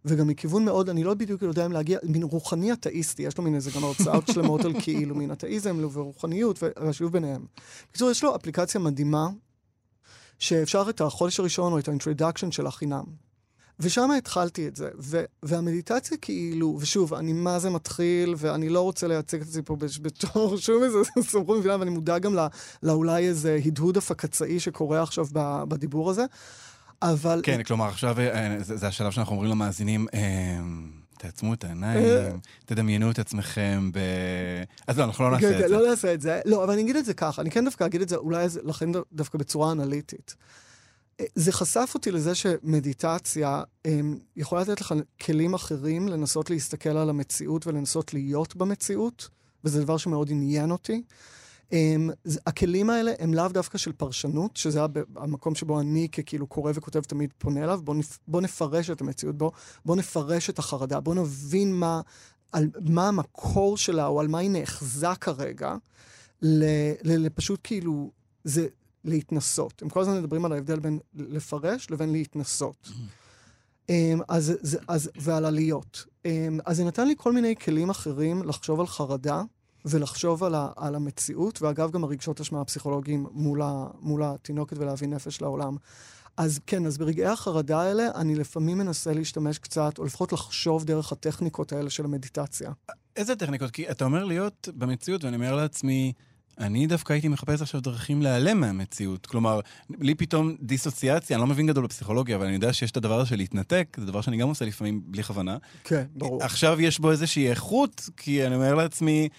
[0.05, 3.55] וגם מכיוון מאוד, אני לא בדיוק יודע אם להגיע, מין רוחני אתאיסטי, יש לו מין
[3.55, 7.45] איזה גם הרצאות שלמות על כאילו, מין אתאיזם ורוחניות והשילוב ביניהם.
[7.89, 9.29] בקיצור, יש לו אפליקציה מדהימה,
[10.39, 13.03] שאפשר את החודש הראשון או את ה introduction שלה חינם.
[13.79, 19.07] ושם התחלתי את זה, ו- והמדיטציה כאילו, ושוב, אני מה זה מתחיל, ואני לא רוצה
[19.07, 20.97] לייצג את זה פה בתור שום איזה
[21.31, 22.43] סמכות מבינה, ואני מודע גם לא,
[22.83, 25.25] לאולי איזה הדהוד הפקצאי שקורה עכשיו
[25.67, 26.25] בדיבור הזה,
[27.01, 27.41] אבל...
[27.43, 30.59] כן, כלומר, עכשיו אה, זה, זה השלב שאנחנו אומרים למאזינים, אה,
[31.17, 33.99] תעצמו את העיניים, תדמיינו את עצמכם ב...
[34.87, 35.73] אז לא, אנחנו לא נעשה כן, את כן, זה.
[35.73, 36.41] לא נעשה את זה.
[36.45, 38.89] לא, אבל אני אגיד את זה ככה, אני כן דווקא אגיד את זה, אולי לכן
[39.13, 40.35] דווקא בצורה אנליטית.
[41.19, 43.63] אה, זה חשף אותי לזה שמדיטציה
[44.35, 49.29] יכולה לתת לך כלים אחרים לנסות להסתכל על המציאות ולנסות להיות במציאות,
[49.63, 51.01] וזה דבר שמאוד עניין אותי.
[51.71, 52.09] הם,
[52.47, 54.79] הכלים האלה הם לאו דווקא של פרשנות, שזה
[55.15, 59.37] המקום שבו אני ככאילו קורא וכותב תמיד פונה אליו, בוא, נפ, בוא נפרש את המציאות,
[59.37, 59.51] בוא,
[59.85, 62.01] בוא נפרש את החרדה, בוא נבין מה,
[62.51, 65.75] על, מה המקור שלה או על מה היא נאחזה כרגע,
[66.41, 66.63] ל,
[67.03, 68.11] ל, לפשוט כאילו,
[68.43, 68.67] זה
[69.05, 69.81] להתנסות.
[69.81, 72.89] הם כל הזמן מדברים על ההבדל בין לפרש לבין להתנסות.
[72.89, 73.27] Mm-hmm.
[74.27, 74.53] אז,
[74.87, 76.05] אז, ועל עליות.
[76.65, 79.43] אז זה נתן לי כל מיני כלים אחרים לחשוב על חרדה.
[79.89, 85.07] ולחשוב על, ה, על המציאות, ואגב, גם הרגשות אשמה הפסיכולוגיים מול, ה, מול התינוקת ולהביא
[85.07, 85.77] נפש לעולם.
[86.37, 91.11] אז כן, אז ברגעי החרדה האלה, אני לפעמים מנסה להשתמש קצת, או לפחות לחשוב דרך
[91.11, 92.71] הטכניקות האלה של המדיטציה.
[93.15, 93.71] איזה טכניקות?
[93.71, 96.13] כי אתה אומר להיות במציאות, ואני אומר לעצמי,
[96.59, 99.25] אני דווקא הייתי מחפש עכשיו דרכים להיעלם מהמציאות.
[99.25, 99.59] כלומר,
[99.99, 103.29] לי פתאום דיסוציאציה, אני לא מבין גדול בפסיכולוגיה, אבל אני יודע שיש את הדבר הזה
[103.29, 105.57] של להתנתק, זה דבר שאני גם עושה לפעמים בלי כוונה.
[105.83, 106.43] כן, ברור.
[106.43, 109.29] עכשיו יש בו איזושהי איכות, כי אני אומר לעצמי,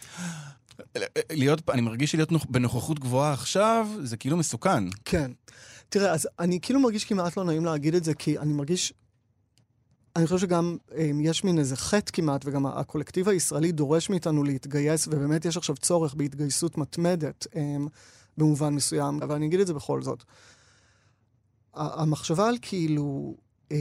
[1.33, 4.85] להיות, אני מרגיש להיות בנוכחות גבוהה עכשיו, זה כאילו מסוכן.
[5.05, 5.31] כן.
[5.89, 8.93] תראה, אז אני כאילו מרגיש כמעט לא נעים להגיד את זה, כי אני מרגיש
[10.19, 15.09] אני חושב שגם um, יש מין איזה חטא כמעט, וגם הקולקטיב הישראלי דורש מאיתנו להתגייס,
[15.09, 17.57] ובאמת יש עכשיו צורך בהתגייסות מתמדת um,
[18.39, 20.25] במובן מסוים, אבל אני אגיד את זה בכל זאת.
[21.75, 23.37] המחשבה על כאילו
[23.69, 23.73] um,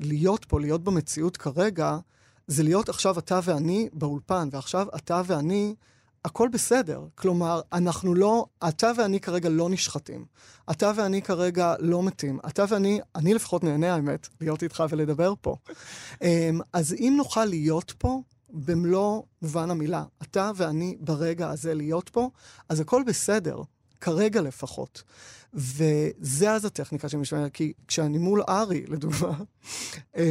[0.00, 1.98] להיות פה, להיות במציאות כרגע,
[2.46, 5.74] זה להיות עכשיו אתה ואני באולפן, ועכשיו אתה ואני
[6.24, 7.04] הכל בסדר.
[7.14, 10.24] כלומר, אנחנו לא, אתה ואני כרגע לא נשחטים.
[10.70, 12.38] אתה ואני כרגע לא מתים.
[12.48, 15.56] אתה ואני, אני לפחות נהנה, האמת, להיות איתך ולדבר פה.
[16.22, 18.22] אמ, אז אם נוכל להיות פה,
[18.54, 22.30] במלוא מובן המילה, אתה ואני ברגע הזה להיות פה,
[22.68, 23.62] אז הכל בסדר,
[24.00, 25.02] כרגע לפחות.
[25.54, 29.38] וזה אז הטכניקה שאני משתמש, כי כשאני מול ארי, לדוגמה,
[30.16, 30.22] אמ,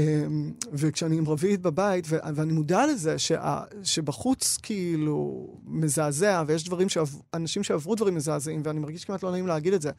[0.73, 7.63] וכשאני עם רביד בבית, ואני מודע לזה שה- שבחוץ כאילו מזעזע, ויש דברים, שעב- אנשים
[7.63, 9.91] שעברו דברים מזעזעים, ואני מרגיש כמעט לא נעים להגיד את זה,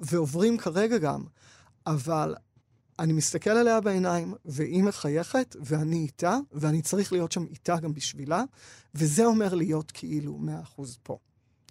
[0.00, 1.22] ועוברים כרגע גם,
[1.86, 2.34] אבל
[2.98, 8.42] אני מסתכל עליה בעיניים, והיא מחייכת, ואני איתה, ואני צריך להיות שם איתה גם בשבילה,
[8.94, 10.38] וזה אומר להיות כאילו
[10.78, 11.18] 100% פה.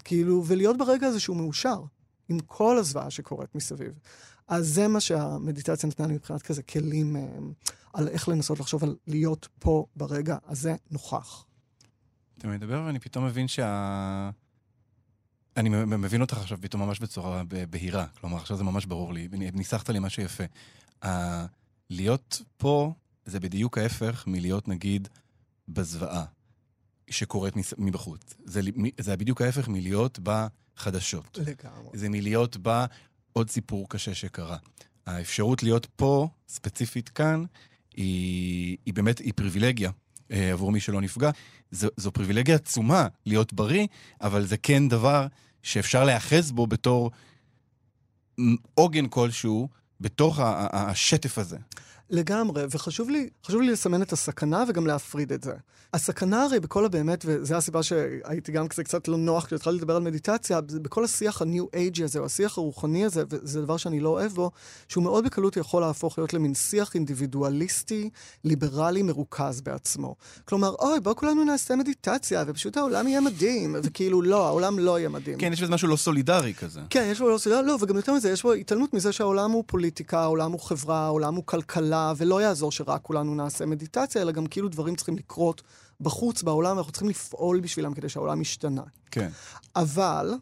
[0.03, 1.79] כאילו, ולהיות ברגע הזה שהוא מאושר,
[2.29, 3.93] עם כל הזוועה שקורית מסביב.
[4.47, 7.21] אז זה מה שהמדיטציה נתנה לי מבחינת כזה כלים אה,
[7.93, 11.45] על איך לנסות לחשוב על להיות פה ברגע הזה נוכח.
[12.37, 14.29] אתה מדבר ואני פתאום מבין שה...
[15.57, 18.05] אני מבין אותך עכשיו פתאום ממש בצורה בהירה.
[18.07, 20.43] כלומר, עכשיו זה ממש ברור לי, ניסחת לי משהו יפה.
[21.05, 21.45] ה...
[21.89, 22.93] להיות פה
[23.25, 25.07] זה בדיוק ההפך מלהיות, נגיד,
[25.67, 26.25] בזוועה
[27.09, 28.33] שקורית מבחוץ.
[28.45, 28.61] זה,
[28.99, 30.19] זה בדיוק ההפך מלהיות
[30.77, 31.37] בחדשות.
[31.41, 31.89] לגמרי.
[31.93, 32.85] זה מלהיות בה
[33.33, 34.57] עוד סיפור קשה שקרה.
[35.05, 37.43] האפשרות להיות פה, ספציפית כאן,
[37.95, 39.91] היא, היא באמת, היא פריבילגיה
[40.31, 41.29] אה, עבור מי שלא נפגע.
[41.71, 43.87] זו, זו פריבילגיה עצומה להיות בריא,
[44.21, 45.27] אבל זה כן דבר
[45.63, 47.11] שאפשר להיאחז בו בתור
[48.73, 49.69] עוגן כלשהו,
[50.01, 51.57] בתוך השטף הזה.
[52.09, 55.53] לגמרי, וחשוב לי, לי לסמן את הסכנה וגם להפריד את זה.
[55.93, 60.01] הסכנה הרי בכל הבאמת, וזו הסיבה שהייתי גם כזה קצת לא נוח כשהתחלתי לדבר על
[60.01, 64.31] מדיטציה, בכל השיח ה-new age הזה, או השיח הרוחני הזה, וזה דבר שאני לא אוהב
[64.31, 64.51] בו,
[64.87, 68.09] שהוא מאוד בקלות יכול להפוך להיות למין שיח אינדיבידואליסטי,
[68.43, 70.15] ליברלי, מרוכז בעצמו.
[70.45, 75.09] כלומר, אוי, בואו כולנו נעשה מדיטציה, ופשוט העולם יהיה מדהים, וכאילו, לא, העולם לא יהיה
[75.09, 75.37] מדהים.
[75.37, 76.81] כן, יש בזה משהו לא סולידרי כזה.
[76.89, 79.63] כן, יש בו לא סולידרי, לא, וגם יותר מזה, יש בו התעלמות מזה שהעולם הוא
[79.67, 84.47] פוליטיקה, העולם הוא חברה, העולם הוא כלכלה, ולא יעזור שרק כולנו נעשה מדיטציה, אלא גם
[84.47, 85.61] כאילו דברים צריכים לקרות
[86.01, 88.83] בחוץ, בעולם, ואנחנו צריכים לפעול בשבילם כדי שהעולם ישתנה.
[89.11, 89.29] כן.
[89.75, 90.33] אבל,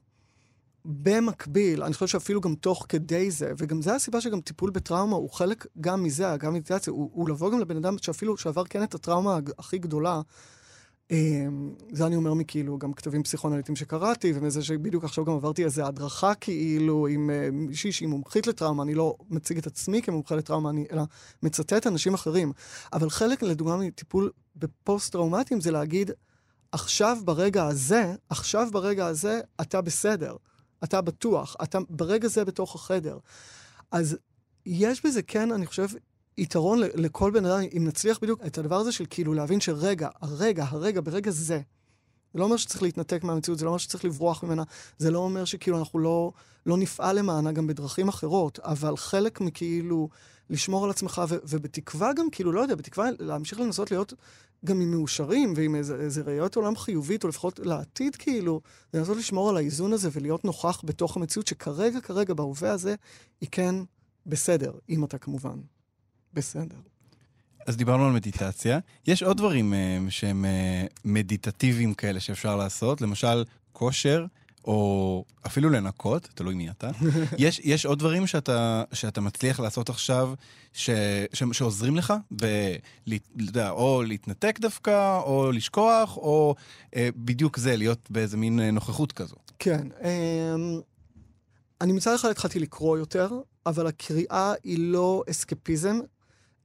[0.86, 5.30] במקביל, אני חושב שאפילו גם תוך כדי זה, וגם זה הסיבה שגם טיפול בטראומה הוא
[5.30, 8.96] חלק גם מזה, גם מדיטציה, הוא, הוא לבוא גם לבן אדם שאפילו שעבר כן את
[8.96, 10.22] הטראומה הכי גדולה,
[11.92, 16.36] זה אני אומר מכאילו גם כתבים פסיכואנליטיים שקראתי, ומזה שבדיוק עכשיו גם עברתי איזו הדרכה
[16.36, 20.86] כאילו עם אה, מישהי שהיא מומחית לטראומה, אני לא מציג את עצמי כמומחה לטראומה, אני,
[20.92, 21.04] אלא
[21.44, 22.52] מצטט אנשים אחרים.
[22.94, 26.12] אבל חלק, לדוגמה, מטיפול בפוסט-טראומטיים זה להגיד,
[26.72, 30.36] עכשיו ברגע הזה, עכשיו ברגע הזה, אתה בסדר,
[30.84, 33.18] אתה בטוח, אתה ברגע זה בתוך החדר.
[33.92, 34.18] אז
[34.66, 35.88] יש בזה כן, אני חושב,
[36.38, 40.66] יתרון לכל בן אדם, אם נצליח בדיוק את הדבר הזה של כאילו להבין שרגע, הרגע,
[40.70, 41.62] הרגע, ברגע זה, זה
[42.36, 44.64] לא אומר שצריך להתנתק מהמציאות, זה לא אומר שצריך לברוח ממנה,
[44.98, 46.32] זה לא אומר שכאילו אנחנו לא,
[46.66, 50.10] לא נפעל למענה גם בדרכים אחרות, אבל חלק מכאילו
[50.50, 54.14] לשמור על עצמך, ו- ובתקווה גם, כאילו, לא יודע, בתקווה להמשיך לנסות להיות
[54.66, 58.62] גם עם מאושרים ועם איזה, איזה ראיית עולם חיובית, או לפחות לעתיד, כאילו,
[58.94, 62.96] לנסות לשמור על האיזון הזה ולהיות נוכח בתוך המציאות שכרגע, כרגע, בהווה הזה,
[63.42, 63.76] היא כן
[64.26, 65.60] בסדר, אם אתה כמובן
[66.34, 66.76] בסדר.
[67.68, 68.80] אז דיברנו על מדיטציה.
[69.08, 74.26] יש עוד דברים uh, שהם uh, מדיטטיביים כאלה שאפשר לעשות, למשל כושר,
[74.66, 76.90] או אפילו לנקות, תלוי מי אתה.
[77.38, 80.34] יש, יש עוד דברים שאתה, שאתה מצליח לעשות עכשיו,
[80.74, 80.90] ש,
[81.34, 82.46] ש, שעוזרים לך, ב,
[83.08, 86.56] ל, יודע, או להתנתק דווקא, או לשכוח, או
[86.86, 89.36] uh, בדיוק זה, להיות באיזה מין נוכחות כזו.
[89.60, 89.88] כן.
[90.00, 90.82] Um,
[91.82, 93.30] אני מצד אחד התחלתי לקרוא יותר,
[93.66, 96.00] אבל הקריאה היא לא אסקפיזם,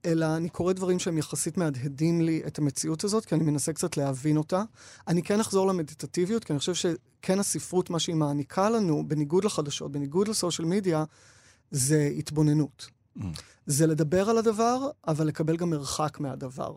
[0.05, 3.97] אלא אני קורא דברים שהם יחסית מהדהדים לי את המציאות הזאת, כי אני מנסה קצת
[3.97, 4.63] להבין אותה.
[5.07, 9.91] אני כן אחזור למדיטטיביות, כי אני חושב שכן הספרות, מה שהיא מעניקה לנו, בניגוד לחדשות,
[9.91, 11.03] בניגוד לסושיאל מדיה,
[11.71, 12.87] זה התבוננות.
[13.17, 13.21] Mm.
[13.65, 16.75] זה לדבר על הדבר, אבל לקבל גם מרחק מהדבר.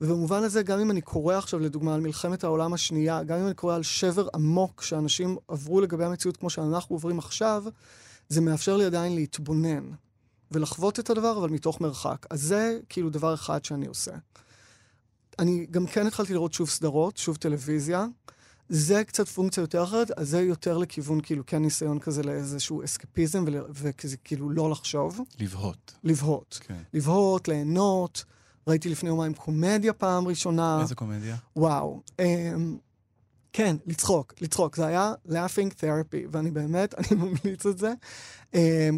[0.00, 3.54] ובמובן הזה, גם אם אני קורא עכשיו, לדוגמה, על מלחמת העולם השנייה, גם אם אני
[3.54, 7.64] קורא על שבר עמוק שאנשים עברו לגבי המציאות כמו שאנחנו עוברים עכשיו,
[8.28, 9.90] זה מאפשר לי עדיין להתבונן.
[10.52, 12.26] ולחוות את הדבר, אבל מתוך מרחק.
[12.30, 14.12] אז זה כאילו דבר אחד שאני עושה.
[15.38, 18.06] אני גם כן התחלתי לראות שוב סדרות, שוב טלוויזיה.
[18.68, 23.44] זה קצת פונקציה יותר אחרת, אז זה יותר לכיוון, כאילו, כן ניסיון כזה לאיזשהו אסקפיזם,
[23.70, 25.20] וכזה כאילו לא לחשוב.
[25.40, 25.94] לבהות.
[26.04, 26.60] לבהות.
[26.62, 26.82] כן.
[26.94, 28.24] לבהות, ליהנות.
[28.68, 30.80] ראיתי לפני יומיים קומדיה פעם ראשונה.
[30.82, 31.36] איזה קומדיה?
[31.56, 32.00] וואו.
[32.18, 32.76] אמ,
[33.56, 34.76] כן, לצחוק, לצחוק.
[34.76, 37.92] זה היה laughing therapy, ואני באמת, אני ממליץ את זה.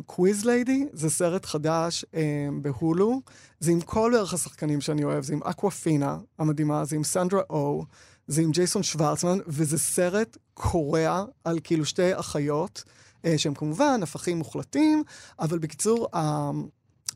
[0.07, 2.17] Quiz um, Lady זה סרט חדש um,
[2.63, 3.21] בהולו.
[3.61, 7.85] זה עם כל בערך השחקנים שאני אוהב, זה עם אקוופינה המדהימה, זה עם סנדרה או,
[8.27, 12.85] זה עם ג'ייסון שוורצמן, וזה סרט קורע על כאילו שתי אחיות,
[13.23, 15.03] uh, שהם כמובן הפכים מוחלטים,
[15.39, 16.09] אבל בקיצור,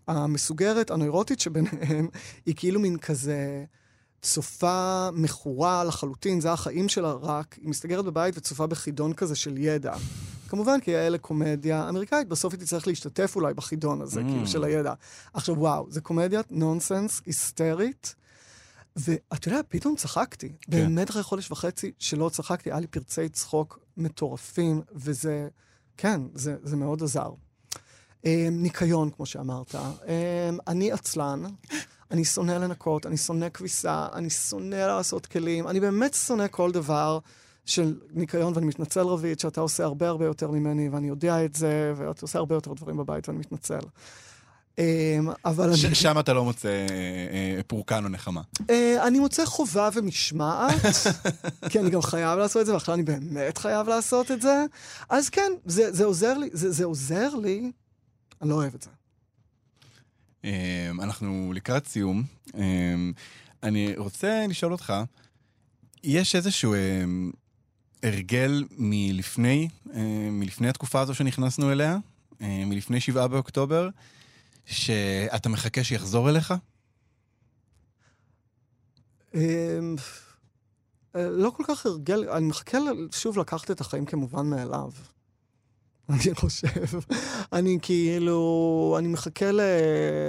[0.09, 2.09] המסוגרת, הנוירוטית שביניהם,
[2.47, 3.65] היא כאילו מין כזה...
[4.23, 9.95] צופה מכורה לחלוטין, זה החיים שלה רק, היא מסתגרת בבית וצופה בחידון כזה של ידע.
[10.49, 14.25] כמובן, כי האלה קומדיה אמריקאית, בסוף היא תצטרך להשתתף אולי בחידון הזה, mm.
[14.25, 14.95] כאילו, של הידע.
[15.35, 18.15] עכשיו, וואו, זה קומדיית נונסנס היסטרית,
[18.97, 20.49] ואתה יודע, פתאום צחקתי.
[20.49, 20.71] כן.
[20.71, 25.49] באמת אחרי חודש וחצי שלא צחקתי, היה לי פרצי צחוק מטורפים, וזה,
[25.97, 27.31] כן, זה, זה מאוד עזר.
[28.27, 29.75] אה, ניקיון, כמו שאמרת.
[29.75, 31.43] אה, אני עצלן,
[32.13, 37.19] אני שונא לנקות, אני שונא כביסה, אני שונא לעשות כלים, אני באמת שונא כל דבר
[37.65, 41.93] של ניקיון, ואני מתנצל, רבית, שאתה עושה הרבה הרבה יותר ממני, ואני יודע את זה,
[41.97, 43.79] ואתה עושה הרבה יותר דברים בבית, ואני מתנצל.
[44.79, 44.85] אמ,
[45.45, 45.95] אבל ש- אני...
[45.95, 48.41] שם אתה לא מוצא אה, אה, פורקן או נחמה.
[48.71, 50.75] אה, אני מוצא חובה ומשמעת,
[51.71, 54.65] כי אני גם חייב לעשות את זה, ועכשיו אני באמת חייב לעשות את זה.
[55.09, 57.73] אז כן, זה, זה עוזר לי, זה, זה עוזר לי,
[58.43, 58.91] אני לא אוהב את זה.
[60.45, 62.23] אה, אנחנו לקראת סיום.
[62.55, 62.95] אה,
[63.63, 64.93] אני רוצה לשאול אותך,
[66.05, 67.05] יש איזשהו אה,
[68.03, 69.69] הרגל מלפני,
[70.31, 71.99] מלפני התקופה הזו שנכנסנו אליה,
[72.41, 73.89] מלפני שבעה באוקטובר,
[74.67, 76.55] שאתה מחכה שיחזור אליך?
[79.35, 79.97] אמ,
[81.17, 82.79] אה, לא כל כך הרגל, אני מחכה
[83.13, 84.91] שוב לקחת את החיים כמובן מאליו.
[86.11, 87.01] אני חושב.
[87.53, 89.51] אני כאילו, אני מחכה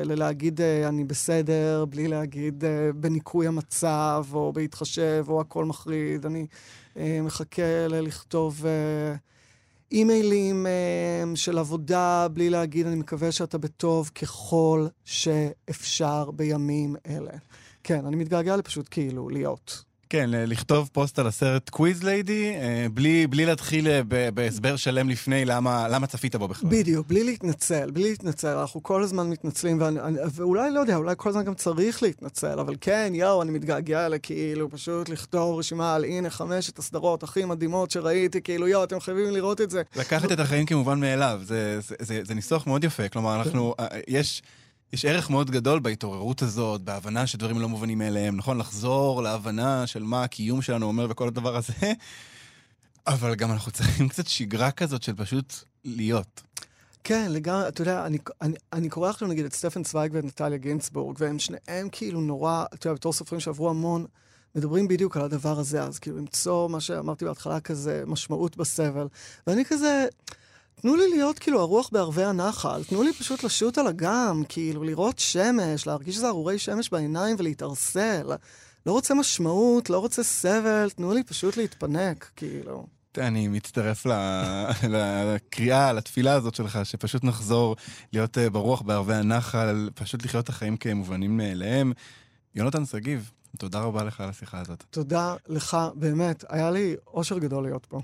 [0.04, 6.26] ללהגיד אה, אני בסדר, בלי להגיד אה, בניקוי המצב, או בהתחשב, או הכל מחריד.
[6.26, 6.48] אני
[6.98, 8.66] אה, מחכה ללכתוב
[9.92, 10.66] אימיילים
[11.36, 17.32] של עבודה, בלי להגיד אני מקווה שאתה בטוב ככל שאפשר בימים אלה.
[17.84, 19.84] כן, אני מתגעגע לפשוט כאילו להיות.
[20.14, 24.02] כן, ל- לכתוב פוסט על הסרט Quiz Lady, אה, בלי, בלי להתחיל אה,
[24.34, 26.70] בהסבר שלם לפני למה, למה צפית בו בכלל.
[26.70, 31.14] בדיוק, בלי להתנצל, בלי להתנצל, אנחנו כל הזמן מתנצלים, ואני, אני, ואולי, לא יודע, אולי
[31.18, 36.04] כל הזמן גם צריך להתנצל, אבל כן, יואו, אני מתגעגע לכאילו, פשוט לכתוב רשימה על
[36.06, 39.82] הנה חמשת הסדרות הכי מדהימות שראיתי, כאילו, יואו, אתם חייבים לראות את זה.
[39.96, 43.10] לקחת את החיים כמובן מאליו, זה, זה, זה, זה ניסוח מאוד יפה.
[43.10, 44.42] כלומר, אנחנו, אה, יש,
[44.94, 48.58] יש ערך מאוד גדול בהתעוררות הזאת, בהבנה שדברים לא מובנים מאליהם, נכון?
[48.58, 51.74] לחזור להבנה של מה הקיום שלנו אומר וכל הדבר הזה,
[53.08, 55.54] אבל גם אנחנו צריכים קצת שגרה כזאת של פשוט
[55.86, 56.42] להיות.
[57.04, 60.58] כן, לגמרי, אתה יודע, אני, אני, אני קורא עכשיו נגיד את סטפן צוויג ואת נטליה
[60.58, 64.06] גינצבורג, והם שניהם כאילו נורא, אתה יודע, בתור סופרים שעברו המון,
[64.56, 69.08] מדברים בדיוק על הדבר הזה, אז כאילו למצוא מה שאמרתי בהתחלה כזה, משמעות בסבל.
[69.48, 70.08] ואני כזה,
[70.82, 75.20] תנו לי להיות כאילו הרוח בערבי הנחל, תנו לי פשוט לשוט על אגם, כאילו לראות
[75.20, 78.32] שמש, להרגיש שזה הרהורי שמש בעיניים ולהתערסל.
[78.86, 82.86] לא רוצה משמעות, לא רוצה סבל, תנו לי פשוט להתפנק, כאילו.
[83.18, 84.06] אני מצטרף
[84.94, 87.76] לקריאה, לתפילה הזאת שלך, שפשוט נחזור
[88.14, 91.94] להיות אה, ברוח בערבי הנחל, פשוט לחיות את החיים כמובנים מאליהם.
[92.56, 94.84] יונתן שגיב, תודה רבה לך על השיחה הזאת.
[94.90, 98.02] תודה לך, באמת, היה לי אושר גדול להיות פה.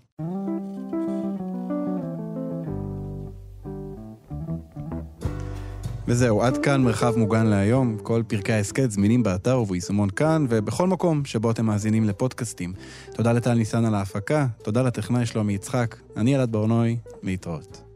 [6.09, 7.97] וזהו, עד כאן מרחב מוגן להיום.
[8.03, 12.73] כל פרקי ההסכת זמינים באתר וביישומון כאן, ובכל מקום שבו אתם מאזינים לפודקאסטים.
[13.13, 17.88] תודה לטל ניסן על ההפקה, תודה לטכנאי שלומי יצחק, אני אלעד ברנועי, להתראות.